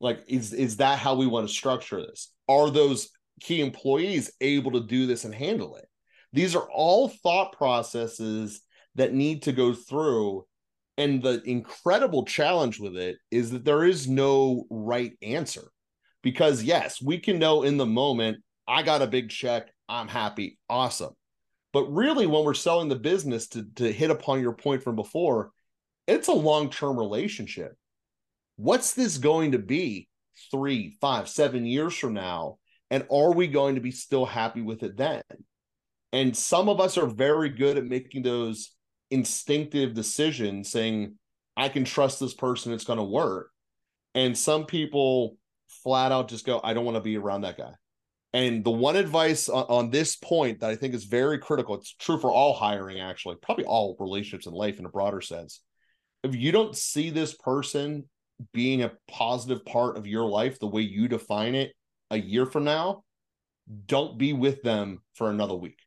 Like 0.00 0.24
is 0.26 0.52
is 0.52 0.78
that 0.78 0.98
how 0.98 1.14
we 1.14 1.26
want 1.26 1.46
to 1.46 1.54
structure 1.54 2.00
this? 2.00 2.32
Are 2.48 2.70
those 2.70 3.10
key 3.40 3.60
employees 3.60 4.32
able 4.40 4.72
to 4.72 4.86
do 4.86 5.06
this 5.06 5.24
and 5.24 5.34
handle 5.34 5.76
it? 5.76 5.86
These 6.32 6.56
are 6.56 6.68
all 6.72 7.08
thought 7.08 7.52
processes 7.52 8.60
that 8.96 9.14
need 9.14 9.42
to 9.42 9.52
go 9.52 9.74
through 9.74 10.44
and 10.98 11.22
the 11.22 11.42
incredible 11.44 12.24
challenge 12.24 12.78
with 12.78 12.96
it 12.96 13.16
is 13.30 13.50
that 13.50 13.64
there 13.64 13.84
is 13.84 14.08
no 14.08 14.66
right 14.70 15.12
answer. 15.22 15.62
Because, 16.22 16.62
yes, 16.62 17.02
we 17.02 17.18
can 17.18 17.38
know 17.38 17.62
in 17.62 17.76
the 17.76 17.86
moment, 17.86 18.38
I 18.68 18.82
got 18.82 19.02
a 19.02 19.06
big 19.06 19.28
check, 19.28 19.71
I'm 19.88 20.08
happy, 20.08 20.58
awesome. 20.68 21.14
But 21.72 21.92
really, 21.92 22.26
when 22.26 22.44
we're 22.44 22.54
selling 22.54 22.88
the 22.88 22.96
business 22.96 23.48
to, 23.48 23.66
to 23.76 23.92
hit 23.92 24.10
upon 24.10 24.40
your 24.40 24.52
point 24.52 24.82
from 24.82 24.96
before, 24.96 25.52
it's 26.06 26.28
a 26.28 26.32
long 26.32 26.70
term 26.70 26.98
relationship. 26.98 27.76
What's 28.56 28.94
this 28.94 29.18
going 29.18 29.52
to 29.52 29.58
be 29.58 30.08
three, 30.50 30.96
five, 31.00 31.28
seven 31.28 31.64
years 31.64 31.96
from 31.96 32.14
now? 32.14 32.58
And 32.90 33.06
are 33.10 33.32
we 33.32 33.46
going 33.46 33.76
to 33.76 33.80
be 33.80 33.90
still 33.90 34.26
happy 34.26 34.60
with 34.60 34.82
it 34.82 34.96
then? 34.96 35.22
And 36.12 36.36
some 36.36 36.68
of 36.68 36.78
us 36.78 36.98
are 36.98 37.06
very 37.06 37.48
good 37.48 37.78
at 37.78 37.86
making 37.86 38.22
those 38.22 38.72
instinctive 39.10 39.94
decisions 39.94 40.70
saying, 40.70 41.14
I 41.56 41.70
can 41.70 41.84
trust 41.84 42.20
this 42.20 42.34
person, 42.34 42.72
it's 42.72 42.84
going 42.84 42.98
to 42.98 43.02
work. 43.04 43.50
And 44.14 44.36
some 44.36 44.66
people 44.66 45.36
flat 45.68 46.12
out 46.12 46.28
just 46.28 46.44
go, 46.44 46.60
I 46.62 46.74
don't 46.74 46.84
want 46.84 46.96
to 46.96 47.02
be 47.02 47.16
around 47.16 47.42
that 47.42 47.56
guy. 47.56 47.72
And 48.34 48.64
the 48.64 48.70
one 48.70 48.96
advice 48.96 49.48
on, 49.48 49.66
on, 49.68 49.90
this 49.90 50.16
point 50.16 50.60
that 50.60 50.70
I 50.70 50.76
think 50.76 50.94
is 50.94 51.04
very 51.04 51.38
critical, 51.38 51.74
it's 51.74 51.94
true 51.94 52.18
for 52.18 52.30
all 52.30 52.54
hiring, 52.54 52.98
actually, 52.98 53.36
probably 53.36 53.66
all 53.66 53.96
relationships 53.98 54.46
in 54.46 54.54
life 54.54 54.78
in 54.78 54.86
a 54.86 54.90
broader 54.90 55.20
sense, 55.20 55.60
if 56.22 56.34
you 56.34 56.50
don't 56.50 56.76
see 56.76 57.10
this 57.10 57.34
person 57.34 58.08
being 58.52 58.82
a 58.82 58.92
positive 59.08 59.64
part 59.64 59.96
of 59.96 60.06
your 60.06 60.24
life 60.24 60.58
the 60.58 60.66
way 60.66 60.82
you 60.82 61.08
define 61.08 61.54
it 61.54 61.72
a 62.10 62.16
year 62.16 62.46
from 62.46 62.64
now, 62.64 63.04
don't 63.86 64.18
be 64.18 64.32
with 64.32 64.62
them 64.62 65.02
for 65.14 65.30
another 65.30 65.54
week. 65.54 65.78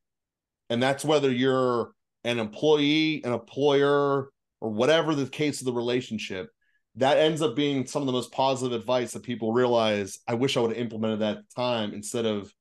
And 0.69 0.81
that's 0.81 1.05
whether 1.05 1.31
you're 1.31 1.91
an 2.23 2.39
employee, 2.39 3.23
an 3.23 3.33
employer, 3.33 4.29
or 4.61 4.69
whatever 4.69 5.13
the 5.13 5.27
case 5.27 5.61
of 5.61 5.65
the 5.65 5.73
relationship. 5.73 6.49
That 6.97 7.17
ends 7.17 7.41
up 7.41 7.55
being 7.55 7.85
some 7.85 8.01
of 8.01 8.05
the 8.05 8.13
most 8.13 8.31
positive 8.31 8.79
advice 8.79 9.11
that 9.13 9.23
people 9.23 9.51
realize. 9.51 10.19
I 10.27 10.35
wish 10.35 10.55
I 10.55 10.61
would 10.61 10.71
have 10.71 10.79
implemented 10.79 11.19
that 11.19 11.49
time 11.55 11.93
instead 11.93 12.25
of 12.25 12.53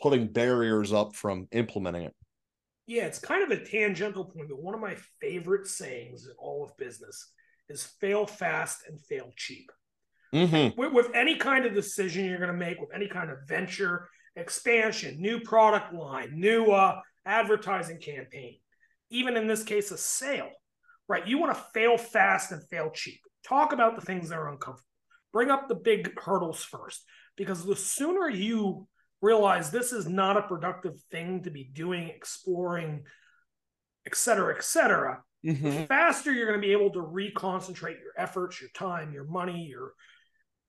putting 0.00 0.28
barriers 0.28 0.92
up 0.92 1.16
from 1.16 1.48
implementing 1.52 2.02
it. 2.04 2.14
Yeah, 2.86 3.04
it's 3.04 3.18
kind 3.18 3.42
of 3.42 3.50
a 3.50 3.64
tangential 3.64 4.24
point, 4.24 4.48
but 4.48 4.62
one 4.62 4.74
of 4.74 4.80
my 4.80 4.96
favorite 5.20 5.66
sayings 5.66 6.26
in 6.26 6.32
all 6.38 6.64
of 6.64 6.76
business 6.76 7.32
is 7.68 7.84
fail 7.84 8.26
fast 8.26 8.84
and 8.88 9.00
fail 9.00 9.30
cheap. 9.36 9.70
Mm-hmm. 10.34 10.78
With, 10.80 10.92
with, 10.92 11.14
any 11.14 11.36
kind 11.36 11.64
of 11.64 11.74
decision 11.74 12.24
you're 12.24 12.38
going 12.38 12.48
to 12.50 12.56
make, 12.56 12.80
with 12.80 12.94
any 12.94 13.08
kind 13.08 13.30
of 13.30 13.38
venture, 13.46 14.08
expansion, 14.36 15.20
new 15.20 15.40
product 15.40 15.92
line, 15.94 16.32
new 16.34 16.66
uh, 16.66 17.00
advertising 17.26 17.98
campaign, 17.98 18.56
even 19.10 19.36
in 19.36 19.46
this 19.46 19.64
case, 19.64 19.90
a 19.90 19.98
sale, 19.98 20.50
right? 21.08 21.26
You 21.26 21.38
want 21.38 21.54
to 21.56 21.62
fail 21.74 21.96
fast 21.96 22.52
and 22.52 22.62
fail 22.68 22.90
cheap. 22.90 23.20
Talk 23.46 23.72
about 23.72 23.94
the 23.94 24.04
things 24.04 24.28
that 24.28 24.38
are 24.38 24.48
uncomfortable. 24.48 24.84
Bring 25.32 25.50
up 25.50 25.68
the 25.68 25.74
big 25.74 26.18
hurdles 26.18 26.62
first, 26.62 27.04
because 27.36 27.64
the 27.64 27.76
sooner 27.76 28.28
you 28.28 28.88
realize 29.20 29.70
this 29.70 29.92
is 29.92 30.08
not 30.08 30.36
a 30.36 30.42
productive 30.42 31.00
thing 31.10 31.42
to 31.42 31.50
be 31.50 31.64
doing, 31.72 32.08
exploring, 32.08 33.04
et 34.06 34.14
cetera, 34.14 34.54
et 34.54 34.62
cetera, 34.62 35.22
mm-hmm. 35.44 35.64
the 35.64 35.86
faster 35.86 36.32
you're 36.32 36.46
going 36.46 36.60
to 36.60 36.66
be 36.66 36.72
able 36.72 36.90
to 36.90 37.00
reconcentrate 37.00 37.98
your 37.98 38.12
efforts, 38.16 38.60
your 38.60 38.70
time, 38.74 39.12
your 39.12 39.24
money, 39.24 39.66
your 39.68 39.92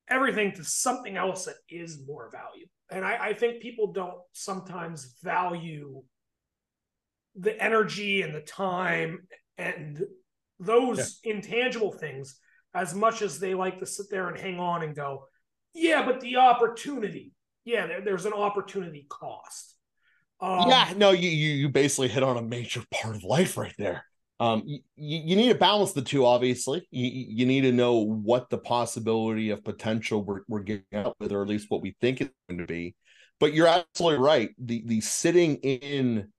everything 0.09 0.51
to 0.51 0.63
something 0.63 1.15
else 1.15 1.45
that 1.45 1.55
is 1.69 2.01
more 2.07 2.29
valuable. 2.31 2.71
And 2.91 3.05
I, 3.05 3.27
I 3.27 3.33
think 3.33 3.61
people 3.61 3.93
don't 3.93 4.17
sometimes 4.33 5.15
value 5.23 6.01
the 7.35 7.61
energy 7.63 8.23
and 8.23 8.33
the 8.33 8.41
time 8.41 9.27
and 9.57 10.03
those 10.59 11.19
yeah. 11.23 11.33
intangible 11.33 11.91
things 11.91 12.39
as 12.73 12.93
much 12.93 13.21
as 13.21 13.39
they 13.39 13.53
like 13.53 13.79
to 13.79 13.85
sit 13.85 14.09
there 14.09 14.27
and 14.27 14.37
hang 14.37 14.59
on 14.59 14.83
and 14.83 14.95
go, 14.95 15.25
yeah, 15.73 16.05
but 16.05 16.19
the 16.19 16.37
opportunity, 16.37 17.33
yeah, 17.65 17.87
there, 17.87 18.01
there's 18.01 18.25
an 18.25 18.33
opportunity 18.33 19.05
cost. 19.09 19.75
Um, 20.41 20.69
yeah, 20.69 20.93
no, 20.95 21.11
you, 21.11 21.29
you 21.29 21.51
you 21.51 21.69
basically 21.69 22.07
hit 22.07 22.23
on 22.23 22.37
a 22.37 22.41
major 22.41 22.81
part 22.91 23.15
of 23.15 23.23
life 23.23 23.57
right 23.57 23.73
there. 23.77 24.05
Um, 24.39 24.63
you, 24.65 24.79
you 24.95 25.35
need 25.35 25.49
to 25.49 25.59
balance 25.59 25.91
the 25.91 26.01
two. 26.01 26.25
Obviously, 26.25 26.87
you, 26.91 27.09
you 27.09 27.45
need 27.45 27.61
to 27.61 27.73
know 27.73 27.95
what 27.95 28.49
the 28.49 28.57
possibility 28.57 29.49
of 29.49 29.65
potential 29.65 30.23
we're, 30.23 30.41
we're 30.47 30.61
getting 30.61 30.85
out 30.93 31.17
with, 31.19 31.33
or 31.33 31.41
at 31.41 31.49
least 31.49 31.65
what 31.69 31.81
we 31.81 31.97
think 31.99 32.21
it's 32.21 32.31
going 32.47 32.59
to 32.59 32.65
be. 32.65 32.95
But 33.39 33.53
you're 33.53 33.67
absolutely 33.67 34.23
right. 34.23 34.51
The 34.57 34.83
the 34.85 35.01
sitting 35.01 35.57
in 35.57 36.29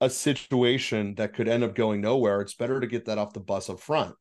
a 0.00 0.08
situation 0.08 1.16
that 1.16 1.34
could 1.34 1.48
end 1.48 1.64
up 1.64 1.74
going 1.74 2.00
nowhere, 2.00 2.40
it's 2.40 2.54
better 2.54 2.80
to 2.80 2.86
get 2.86 3.06
that 3.06 3.18
off 3.18 3.32
the 3.32 3.40
bus 3.40 3.68
up 3.68 3.80
front. 3.80 4.14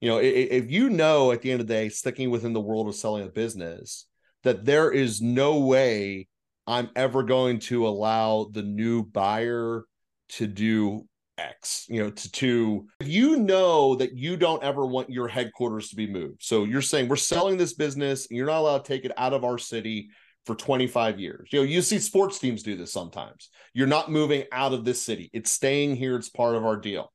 You 0.00 0.08
know, 0.08 0.18
if 0.18 0.70
you 0.70 0.88
know 0.88 1.30
at 1.30 1.42
the 1.42 1.52
end 1.52 1.60
of 1.60 1.66
the 1.66 1.74
day, 1.74 1.88
sticking 1.90 2.30
within 2.30 2.52
the 2.52 2.60
world 2.60 2.88
of 2.88 2.94
selling 2.94 3.24
a 3.24 3.28
business, 3.28 4.06
that 4.44 4.64
there 4.64 4.90
is 4.90 5.20
no 5.20 5.58
way 5.60 6.28
I'm 6.66 6.88
ever 6.96 7.22
going 7.22 7.58
to 7.60 7.86
allow 7.86 8.48
the 8.50 8.62
new 8.62 9.02
buyer 9.04 9.84
to 10.30 10.46
do 10.46 11.06
X, 11.36 11.86
you 11.88 12.02
know, 12.02 12.10
to, 12.10 12.32
to 12.32 12.86
if 13.00 13.08
you 13.08 13.36
know 13.36 13.94
that 13.96 14.16
you 14.16 14.36
don't 14.36 14.62
ever 14.62 14.86
want 14.86 15.10
your 15.10 15.28
headquarters 15.28 15.88
to 15.90 15.96
be 15.96 16.06
moved. 16.06 16.42
So 16.42 16.64
you're 16.64 16.82
saying 16.82 17.08
we're 17.08 17.16
selling 17.16 17.56
this 17.56 17.74
business 17.74 18.26
and 18.28 18.36
you're 18.36 18.46
not 18.46 18.60
allowed 18.60 18.84
to 18.84 18.88
take 18.88 19.04
it 19.04 19.12
out 19.16 19.32
of 19.32 19.44
our 19.44 19.58
city 19.58 20.10
for 20.46 20.54
25 20.54 21.18
years. 21.18 21.48
You 21.52 21.60
know, 21.60 21.64
you 21.64 21.82
see 21.82 21.98
sports 21.98 22.38
teams 22.38 22.62
do 22.62 22.76
this 22.76 22.92
sometimes. 22.92 23.50
You're 23.74 23.86
not 23.86 24.10
moving 24.10 24.44
out 24.52 24.72
of 24.72 24.84
this 24.84 25.02
city. 25.02 25.30
It's 25.32 25.50
staying 25.50 25.96
here. 25.96 26.16
It's 26.16 26.28
part 26.28 26.56
of 26.56 26.64
our 26.64 26.76
deal. 26.76 27.12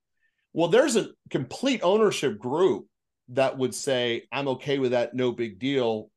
Well, 0.55 0.69
there's 0.69 0.95
a 0.95 1.09
complete 1.29 1.81
ownership 1.83 2.39
group 2.39 2.85
that 3.29 3.57
would 3.57 3.75
say, 3.75 4.23
I'm 4.31 4.47
okay 4.47 4.79
with 4.79 4.91
that, 4.91 5.13
no 5.13 5.33
big 5.33 5.59
deal 5.59 6.09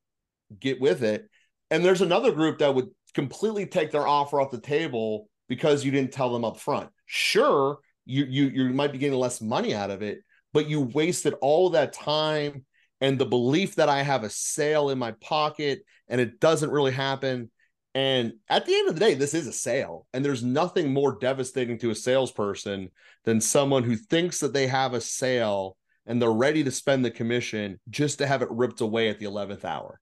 get 0.60 0.80
with 0.80 1.02
it. 1.02 1.28
And 1.70 1.84
there's 1.84 2.00
another 2.00 2.30
group 2.30 2.58
that 2.58 2.74
would 2.74 2.88
completely 3.14 3.66
take 3.66 3.90
their 3.90 4.06
offer 4.06 4.40
off 4.40 4.52
the 4.52 4.60
table 4.60 5.28
because 5.48 5.84
you 5.84 5.90
didn't 5.90 6.12
tell 6.12 6.32
them 6.32 6.44
up 6.44 6.58
front. 6.58 6.88
Sure, 7.06 7.78
you 8.06 8.24
you 8.24 8.46
you 8.46 8.72
might 8.72 8.92
be 8.92 8.98
getting 8.98 9.18
less 9.18 9.40
money 9.40 9.74
out 9.74 9.90
of 9.90 10.02
it, 10.02 10.20
but 10.52 10.68
you 10.68 10.82
wasted 10.82 11.34
all 11.40 11.70
that 11.70 11.92
time 11.92 12.64
and 13.00 13.18
the 13.18 13.26
belief 13.26 13.74
that 13.74 13.88
I 13.88 14.02
have 14.02 14.24
a 14.24 14.30
sale 14.30 14.90
in 14.90 14.98
my 14.98 15.12
pocket 15.20 15.82
and 16.08 16.20
it 16.20 16.40
doesn't 16.40 16.70
really 16.70 16.92
happen. 16.92 17.50
And 17.98 18.34
at 18.48 18.64
the 18.64 18.76
end 18.76 18.88
of 18.88 18.94
the 18.94 19.00
day, 19.00 19.14
this 19.14 19.34
is 19.34 19.48
a 19.48 19.52
sale. 19.52 20.06
And 20.12 20.24
there's 20.24 20.44
nothing 20.44 20.92
more 20.92 21.18
devastating 21.18 21.78
to 21.78 21.90
a 21.90 21.96
salesperson 21.96 22.92
than 23.24 23.40
someone 23.40 23.82
who 23.82 23.96
thinks 23.96 24.38
that 24.38 24.52
they 24.52 24.68
have 24.68 24.94
a 24.94 25.00
sale 25.00 25.76
and 26.06 26.22
they're 26.22 26.30
ready 26.30 26.62
to 26.62 26.70
spend 26.70 27.04
the 27.04 27.10
commission 27.10 27.80
just 27.90 28.18
to 28.18 28.26
have 28.28 28.40
it 28.40 28.52
ripped 28.52 28.82
away 28.82 29.08
at 29.08 29.18
the 29.18 29.26
11th 29.26 29.64
hour. 29.64 29.98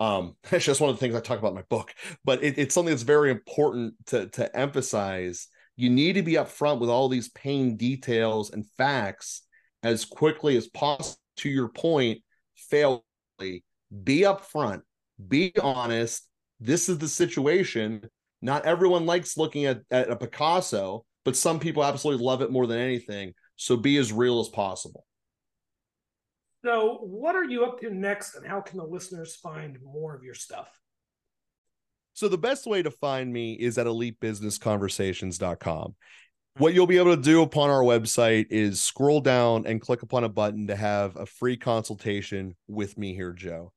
Um, 0.00 0.34
that's 0.50 0.80
one 0.80 0.90
of 0.90 0.96
the 0.96 0.98
things 0.98 1.14
I 1.14 1.20
talk 1.20 1.38
about 1.38 1.50
in 1.50 1.54
my 1.54 1.62
book, 1.70 1.94
but 2.24 2.42
it, 2.42 2.58
it's 2.58 2.74
something 2.74 2.92
that's 2.92 3.04
very 3.04 3.30
important 3.30 3.94
to, 4.06 4.26
to 4.30 4.56
emphasize. 4.56 5.46
You 5.76 5.88
need 5.88 6.14
to 6.14 6.22
be 6.22 6.32
upfront 6.32 6.80
with 6.80 6.90
all 6.90 7.08
these 7.08 7.28
pain 7.28 7.76
details 7.76 8.50
and 8.50 8.66
facts 8.76 9.42
as 9.84 10.04
quickly 10.04 10.56
as 10.56 10.66
possible. 10.66 11.20
To 11.36 11.48
your 11.48 11.68
point, 11.68 12.22
fail, 12.56 13.04
be 13.38 13.62
upfront, 14.02 14.80
be 15.28 15.52
honest. 15.62 16.26
This 16.60 16.88
is 16.88 16.98
the 16.98 17.08
situation. 17.08 18.08
Not 18.42 18.66
everyone 18.66 19.06
likes 19.06 19.36
looking 19.36 19.66
at, 19.66 19.82
at 19.90 20.10
a 20.10 20.16
Picasso, 20.16 21.04
but 21.24 21.36
some 21.36 21.58
people 21.58 21.84
absolutely 21.84 22.24
love 22.24 22.42
it 22.42 22.50
more 22.50 22.66
than 22.66 22.78
anything. 22.78 23.32
So 23.56 23.76
be 23.76 23.96
as 23.96 24.12
real 24.12 24.40
as 24.40 24.48
possible. 24.48 25.06
So, 26.64 26.98
what 27.02 27.36
are 27.36 27.44
you 27.44 27.64
up 27.64 27.80
to 27.80 27.94
next, 27.94 28.34
and 28.34 28.44
how 28.44 28.60
can 28.60 28.78
the 28.78 28.84
listeners 28.84 29.36
find 29.36 29.78
more 29.84 30.16
of 30.16 30.24
your 30.24 30.34
stuff? 30.34 30.68
So, 32.14 32.28
the 32.28 32.38
best 32.38 32.66
way 32.66 32.82
to 32.82 32.90
find 32.90 33.32
me 33.32 33.52
is 33.52 33.78
at 33.78 33.86
elitebusinessconversations.com. 33.86 35.94
What 36.58 36.74
you'll 36.74 36.88
be 36.88 36.98
able 36.98 37.14
to 37.14 37.22
do 37.22 37.42
upon 37.42 37.70
our 37.70 37.82
website 37.82 38.46
is 38.50 38.80
scroll 38.80 39.20
down 39.20 39.64
and 39.66 39.80
click 39.80 40.02
upon 40.02 40.24
a 40.24 40.28
button 40.28 40.66
to 40.66 40.74
have 40.74 41.14
a 41.14 41.26
free 41.26 41.56
consultation 41.56 42.56
with 42.66 42.98
me 42.98 43.14
here, 43.14 43.32
Joe. 43.32 43.72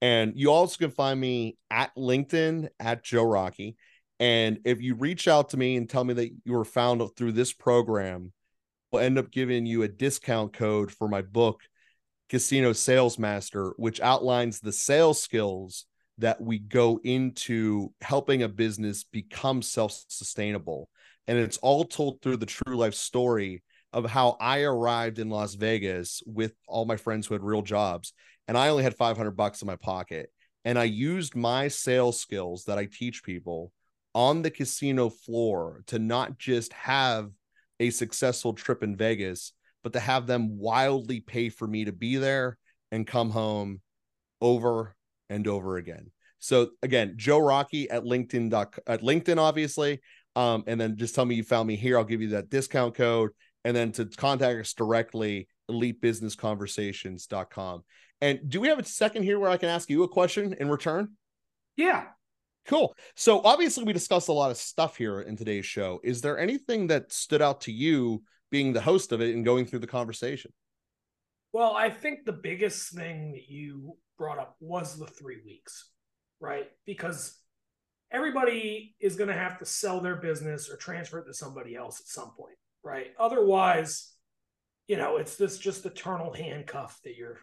And 0.00 0.32
you 0.36 0.50
also 0.50 0.76
can 0.78 0.90
find 0.90 1.20
me 1.20 1.58
at 1.70 1.94
LinkedIn 1.94 2.68
at 2.78 3.04
Joe 3.04 3.24
Rockey. 3.24 3.76
And 4.18 4.60
if 4.64 4.80
you 4.80 4.94
reach 4.94 5.28
out 5.28 5.50
to 5.50 5.56
me 5.56 5.76
and 5.76 5.88
tell 5.88 6.04
me 6.04 6.14
that 6.14 6.30
you 6.44 6.52
were 6.52 6.64
found 6.64 7.02
through 7.16 7.32
this 7.32 7.52
program, 7.52 8.32
we'll 8.92 9.02
end 9.02 9.18
up 9.18 9.30
giving 9.30 9.66
you 9.66 9.82
a 9.82 9.88
discount 9.88 10.52
code 10.52 10.90
for 10.90 11.08
my 11.08 11.22
book, 11.22 11.60
Casino 12.28 12.72
Sales 12.72 13.18
Master, 13.18 13.74
which 13.76 14.00
outlines 14.00 14.60
the 14.60 14.72
sales 14.72 15.22
skills 15.22 15.86
that 16.18 16.40
we 16.40 16.58
go 16.58 17.00
into 17.02 17.92
helping 18.02 18.42
a 18.42 18.48
business 18.48 19.04
become 19.04 19.62
self 19.62 20.04
sustainable. 20.08 20.88
And 21.26 21.38
it's 21.38 21.58
all 21.58 21.84
told 21.84 22.20
through 22.20 22.38
the 22.38 22.46
true 22.46 22.76
life 22.76 22.94
story 22.94 23.62
of 23.92 24.08
how 24.08 24.36
I 24.40 24.62
arrived 24.62 25.18
in 25.18 25.30
Las 25.30 25.54
Vegas 25.54 26.22
with 26.26 26.52
all 26.68 26.84
my 26.84 26.96
friends 26.96 27.26
who 27.26 27.34
had 27.34 27.42
real 27.42 27.62
jobs. 27.62 28.12
And 28.50 28.58
I 28.58 28.68
only 28.68 28.82
had 28.82 28.96
500 28.96 29.30
bucks 29.30 29.62
in 29.62 29.66
my 29.66 29.76
pocket. 29.76 30.32
And 30.64 30.76
I 30.76 30.82
used 30.82 31.36
my 31.36 31.68
sales 31.68 32.18
skills 32.18 32.64
that 32.64 32.78
I 32.78 32.86
teach 32.86 33.22
people 33.22 33.70
on 34.12 34.42
the 34.42 34.50
casino 34.50 35.08
floor 35.08 35.84
to 35.86 36.00
not 36.00 36.36
just 36.36 36.72
have 36.72 37.30
a 37.78 37.90
successful 37.90 38.52
trip 38.52 38.82
in 38.82 38.96
Vegas, 38.96 39.52
but 39.84 39.92
to 39.92 40.00
have 40.00 40.26
them 40.26 40.58
wildly 40.58 41.20
pay 41.20 41.48
for 41.48 41.68
me 41.68 41.84
to 41.84 41.92
be 41.92 42.16
there 42.16 42.58
and 42.90 43.06
come 43.06 43.30
home 43.30 43.82
over 44.40 44.96
and 45.28 45.46
over 45.46 45.76
again. 45.76 46.10
So 46.40 46.70
again, 46.82 47.14
Joe 47.16 47.38
Rockey 47.38 47.88
at 47.88 48.02
LinkedIn 48.02 48.52
at 48.88 49.02
LinkedIn, 49.02 49.38
obviously. 49.38 50.00
Um, 50.34 50.64
and 50.66 50.80
then 50.80 50.96
just 50.96 51.14
tell 51.14 51.24
me 51.24 51.36
you 51.36 51.44
found 51.44 51.68
me 51.68 51.76
here. 51.76 51.96
I'll 51.96 52.02
give 52.02 52.20
you 52.20 52.30
that 52.30 52.50
discount 52.50 52.96
code. 52.96 53.30
And 53.64 53.76
then 53.76 53.92
to 53.92 54.06
contact 54.06 54.58
us 54.58 54.74
directly, 54.74 55.46
elitebusinessconversations.com. 55.70 57.84
And 58.20 58.48
do 58.48 58.60
we 58.60 58.68
have 58.68 58.78
a 58.78 58.84
second 58.84 59.22
here 59.22 59.38
where 59.38 59.50
I 59.50 59.56
can 59.56 59.68
ask 59.68 59.88
you 59.88 60.02
a 60.02 60.08
question 60.08 60.54
in 60.58 60.68
return? 60.68 61.10
Yeah. 61.76 62.04
Cool. 62.66 62.94
So 63.16 63.40
obviously 63.42 63.84
we 63.84 63.92
discussed 63.92 64.28
a 64.28 64.32
lot 64.32 64.50
of 64.50 64.56
stuff 64.56 64.96
here 64.96 65.20
in 65.22 65.36
today's 65.36 65.66
show. 65.66 66.00
Is 66.04 66.20
there 66.20 66.38
anything 66.38 66.88
that 66.88 67.12
stood 67.12 67.40
out 67.40 67.62
to 67.62 67.72
you 67.72 68.22
being 68.50 68.72
the 68.72 68.80
host 68.80 69.12
of 69.12 69.20
it 69.20 69.34
and 69.34 69.44
going 69.44 69.64
through 69.64 69.78
the 69.78 69.86
conversation? 69.86 70.52
Well, 71.52 71.74
I 71.74 71.90
think 71.90 72.24
the 72.24 72.32
biggest 72.32 72.92
thing 72.94 73.32
that 73.32 73.48
you 73.48 73.96
brought 74.18 74.38
up 74.38 74.56
was 74.60 74.98
the 74.98 75.06
three 75.06 75.38
weeks, 75.44 75.90
right? 76.38 76.66
Because 76.86 77.36
everybody 78.12 78.94
is 79.00 79.16
going 79.16 79.28
to 79.28 79.34
have 79.34 79.58
to 79.58 79.64
sell 79.64 80.00
their 80.00 80.16
business 80.16 80.70
or 80.70 80.76
transfer 80.76 81.18
it 81.18 81.26
to 81.26 81.34
somebody 81.34 81.74
else 81.74 82.00
at 82.00 82.06
some 82.06 82.32
point, 82.36 82.56
right? 82.84 83.08
Otherwise, 83.18 84.12
you 84.86 84.96
know, 84.96 85.16
it's 85.16 85.36
this 85.36 85.58
just 85.58 85.86
eternal 85.86 86.32
handcuff 86.32 87.00
that 87.04 87.16
you're 87.16 87.38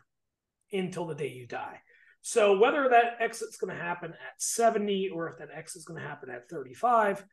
in 0.71 0.91
till 0.91 1.07
the 1.07 1.15
day 1.15 1.29
you 1.29 1.47
die. 1.47 1.79
So 2.21 2.57
whether 2.57 2.89
that 2.89 3.17
exit's 3.19 3.57
going 3.57 3.75
to 3.75 3.81
happen 3.81 4.11
at 4.11 4.41
70 4.41 5.09
or 5.09 5.29
if 5.29 5.37
that 5.37 5.49
exit's 5.53 5.85
going 5.85 6.01
to 6.01 6.07
happen 6.07 6.29
at 6.29 6.49
35, 6.49 7.23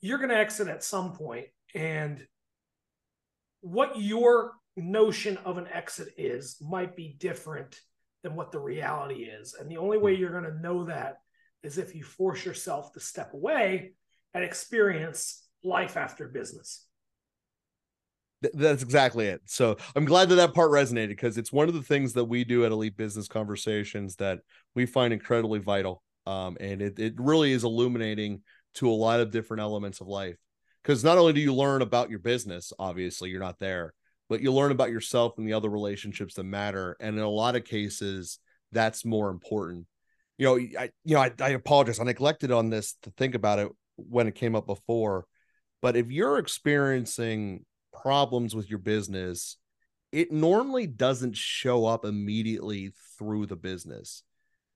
you're 0.00 0.18
going 0.18 0.30
to 0.30 0.36
exit 0.36 0.68
at 0.68 0.84
some 0.84 1.12
point. 1.12 1.46
And 1.74 2.24
what 3.62 4.00
your 4.00 4.52
notion 4.76 5.38
of 5.38 5.58
an 5.58 5.66
exit 5.72 6.08
is 6.16 6.56
might 6.60 6.96
be 6.96 7.16
different 7.18 7.80
than 8.22 8.36
what 8.36 8.52
the 8.52 8.60
reality 8.60 9.24
is. 9.24 9.54
And 9.58 9.70
the 9.70 9.78
only 9.78 9.98
way 9.98 10.14
hmm. 10.14 10.20
you're 10.20 10.30
going 10.30 10.52
to 10.52 10.60
know 10.60 10.84
that 10.84 11.16
is 11.62 11.78
if 11.78 11.94
you 11.94 12.02
force 12.02 12.44
yourself 12.44 12.92
to 12.92 13.00
step 13.00 13.34
away 13.34 13.92
and 14.34 14.44
experience 14.44 15.46
life 15.62 15.96
after 15.96 16.28
business. 16.28 16.86
That's 18.54 18.82
exactly 18.82 19.26
it. 19.26 19.40
So 19.46 19.76
I'm 19.94 20.04
glad 20.04 20.28
that 20.28 20.36
that 20.36 20.54
part 20.54 20.70
resonated 20.70 21.08
because 21.08 21.38
it's 21.38 21.52
one 21.52 21.68
of 21.68 21.74
the 21.74 21.82
things 21.82 22.12
that 22.14 22.24
we 22.24 22.44
do 22.44 22.64
at 22.64 22.72
Elite 22.72 22.96
Business 22.96 23.28
Conversations 23.28 24.16
that 24.16 24.40
we 24.74 24.86
find 24.86 25.12
incredibly 25.12 25.60
vital. 25.60 26.02
Um, 26.26 26.56
and 26.60 26.82
it, 26.82 26.98
it 26.98 27.14
really 27.18 27.52
is 27.52 27.64
illuminating 27.64 28.42
to 28.74 28.88
a 28.88 28.92
lot 28.92 29.20
of 29.20 29.30
different 29.30 29.60
elements 29.60 30.00
of 30.00 30.06
life. 30.06 30.36
Because 30.82 31.04
not 31.04 31.18
only 31.18 31.32
do 31.32 31.40
you 31.40 31.54
learn 31.54 31.82
about 31.82 32.10
your 32.10 32.18
business, 32.18 32.72
obviously, 32.78 33.30
you're 33.30 33.40
not 33.40 33.60
there, 33.60 33.94
but 34.28 34.40
you 34.40 34.52
learn 34.52 34.72
about 34.72 34.90
yourself 34.90 35.34
and 35.38 35.46
the 35.46 35.52
other 35.52 35.68
relationships 35.68 36.34
that 36.34 36.44
matter. 36.44 36.96
And 36.98 37.16
in 37.16 37.22
a 37.22 37.28
lot 37.28 37.54
of 37.54 37.64
cases, 37.64 38.38
that's 38.72 39.04
more 39.04 39.30
important. 39.30 39.86
You 40.38 40.46
know, 40.46 40.56
I 40.56 40.90
you 41.04 41.14
know, 41.14 41.20
I, 41.20 41.30
I 41.40 41.50
apologize. 41.50 42.00
I 42.00 42.04
neglected 42.04 42.50
on 42.50 42.70
this 42.70 42.96
to 43.02 43.10
think 43.10 43.34
about 43.34 43.60
it 43.60 43.68
when 43.96 44.26
it 44.26 44.34
came 44.34 44.56
up 44.56 44.66
before. 44.66 45.26
But 45.82 45.96
if 45.96 46.10
you're 46.10 46.38
experiencing 46.38 47.64
problems 48.02 48.54
with 48.54 48.68
your 48.68 48.78
business, 48.78 49.56
it 50.10 50.30
normally 50.30 50.86
doesn't 50.86 51.36
show 51.36 51.86
up 51.86 52.04
immediately 52.04 52.92
through 53.18 53.46
the 53.46 53.56
business. 53.56 54.22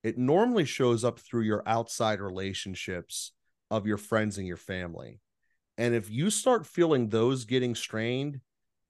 It 0.03 0.17
normally 0.17 0.65
shows 0.65 1.05
up 1.05 1.19
through 1.19 1.43
your 1.43 1.63
outside 1.67 2.21
relationships 2.21 3.33
of 3.71 3.87
your 3.87 3.99
friends 3.99 4.39
and 4.39 4.47
your 4.47 4.57
family. 4.57 5.21
And 5.77 5.95
if 5.95 6.11
you 6.11 6.31
start 6.31 6.67
feeling 6.67 7.09
those 7.09 7.45
getting 7.45 7.75
strained 7.75 8.41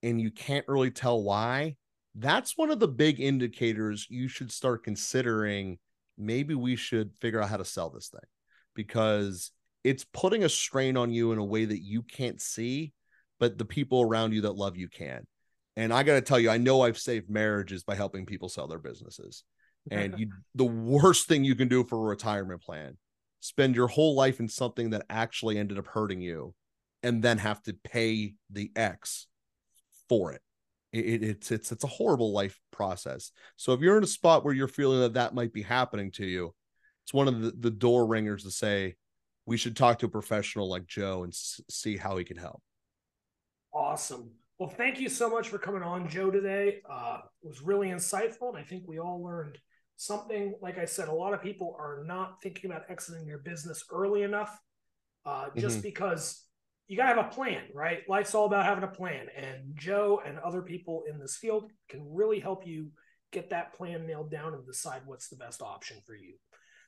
and 0.02 0.20
you 0.20 0.30
can't 0.30 0.68
really 0.68 0.90
tell 0.90 1.22
why, 1.22 1.76
that's 2.14 2.56
one 2.56 2.70
of 2.70 2.78
the 2.78 2.88
big 2.88 3.20
indicators 3.20 4.06
you 4.08 4.28
should 4.28 4.52
start 4.52 4.84
considering 4.84 5.78
maybe 6.16 6.54
we 6.54 6.76
should 6.76 7.12
figure 7.20 7.42
out 7.42 7.48
how 7.48 7.56
to 7.56 7.64
sell 7.64 7.90
this 7.90 8.08
thing 8.08 8.20
because 8.74 9.50
it's 9.84 10.04
putting 10.12 10.44
a 10.44 10.48
strain 10.48 10.96
on 10.96 11.12
you 11.12 11.32
in 11.32 11.38
a 11.38 11.44
way 11.44 11.64
that 11.64 11.82
you 11.82 12.02
can't 12.02 12.40
see 12.40 12.92
but 13.38 13.58
the 13.58 13.64
people 13.64 14.02
around 14.02 14.32
you 14.32 14.42
that 14.42 14.56
love 14.56 14.76
you 14.76 14.88
can. 14.88 15.26
And 15.76 15.92
I 15.92 16.02
got 16.02 16.14
to 16.14 16.22
tell 16.22 16.38
you, 16.38 16.48
I 16.48 16.58
know 16.58 16.80
I've 16.80 16.98
saved 16.98 17.28
marriages 17.28 17.84
by 17.84 17.94
helping 17.94 18.24
people 18.24 18.48
sell 18.48 18.66
their 18.66 18.78
businesses. 18.78 19.44
And 19.90 20.14
you, 20.18 20.30
the 20.54 20.64
worst 20.64 21.28
thing 21.28 21.44
you 21.44 21.54
can 21.54 21.68
do 21.68 21.84
for 21.84 21.96
a 21.96 22.08
retirement 22.08 22.62
plan, 22.62 22.96
spend 23.40 23.76
your 23.76 23.88
whole 23.88 24.14
life 24.14 24.40
in 24.40 24.48
something 24.48 24.90
that 24.90 25.04
actually 25.10 25.58
ended 25.58 25.78
up 25.78 25.86
hurting 25.86 26.20
you, 26.20 26.54
and 27.02 27.22
then 27.22 27.38
have 27.38 27.62
to 27.64 27.74
pay 27.84 28.34
the 28.50 28.70
X 28.74 29.26
for 30.08 30.32
it. 30.32 30.40
it 30.92 31.22
it's 31.22 31.50
it's 31.50 31.72
it's 31.72 31.84
a 31.84 31.88
horrible 31.88 32.32
life 32.32 32.58
process. 32.72 33.30
So 33.56 33.72
if 33.72 33.80
you're 33.80 33.98
in 33.98 34.04
a 34.04 34.08
spot 34.08 34.44
where 34.44 34.54
you're 34.54 34.68
feeling 34.68 35.00
that 35.00 35.14
that 35.14 35.34
might 35.34 35.52
be 35.52 35.62
happening 35.62 36.10
to 36.12 36.26
you, 36.26 36.54
it's 37.04 37.14
one 37.14 37.28
of 37.28 37.40
the, 37.40 37.52
the 37.52 37.70
door 37.70 38.06
ringers 38.06 38.44
to 38.44 38.50
say 38.50 38.96
we 39.44 39.56
should 39.56 39.76
talk 39.76 39.98
to 40.00 40.06
a 40.06 40.10
professional 40.10 40.68
like 40.68 40.86
Joe 40.86 41.22
and 41.22 41.32
s- 41.32 41.60
see 41.70 41.96
how 41.96 42.16
he 42.16 42.24
can 42.24 42.36
help. 42.36 42.62
Awesome. 43.96 44.30
Well, 44.58 44.68
thank 44.68 45.00
you 45.00 45.08
so 45.08 45.30
much 45.30 45.48
for 45.48 45.56
coming 45.56 45.82
on, 45.82 46.06
Joe, 46.06 46.30
today. 46.30 46.82
Uh, 46.86 47.20
it 47.42 47.48
was 47.48 47.62
really 47.62 47.88
insightful, 47.88 48.50
and 48.50 48.58
I 48.58 48.62
think 48.62 48.82
we 48.86 48.98
all 48.98 49.24
learned 49.24 49.56
something. 49.96 50.54
Like 50.60 50.76
I 50.76 50.84
said, 50.84 51.08
a 51.08 51.14
lot 51.14 51.32
of 51.32 51.40
people 51.40 51.74
are 51.80 52.04
not 52.04 52.42
thinking 52.42 52.70
about 52.70 52.82
exiting 52.90 53.26
their 53.26 53.38
business 53.38 53.84
early 53.90 54.22
enough 54.22 54.54
uh, 55.24 55.46
just 55.56 55.76
mm-hmm. 55.76 55.84
because 55.84 56.44
you 56.88 56.98
got 56.98 57.04
to 57.04 57.14
have 57.14 57.26
a 57.26 57.34
plan, 57.34 57.62
right? 57.72 58.00
Life's 58.06 58.34
all 58.34 58.44
about 58.44 58.66
having 58.66 58.84
a 58.84 58.86
plan. 58.86 59.28
And 59.34 59.74
Joe 59.74 60.20
and 60.26 60.38
other 60.40 60.60
people 60.60 61.04
in 61.08 61.18
this 61.18 61.38
field 61.38 61.70
can 61.88 62.06
really 62.06 62.38
help 62.38 62.66
you 62.66 62.90
get 63.32 63.48
that 63.48 63.72
plan 63.72 64.06
nailed 64.06 64.30
down 64.30 64.52
and 64.52 64.66
decide 64.66 65.00
what's 65.06 65.30
the 65.30 65.36
best 65.36 65.62
option 65.62 65.96
for 66.04 66.14
you. 66.14 66.34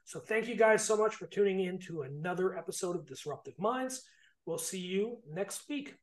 So, 0.04 0.20
thank 0.20 0.46
you 0.46 0.56
guys 0.56 0.84
so 0.84 0.94
much 0.94 1.14
for 1.14 1.26
tuning 1.26 1.60
in 1.60 1.78
to 1.86 2.02
another 2.02 2.58
episode 2.58 2.96
of 2.96 3.06
Disruptive 3.06 3.58
Minds. 3.58 4.02
We'll 4.44 4.58
see 4.58 4.80
you 4.80 5.20
next 5.32 5.66
week. 5.70 5.94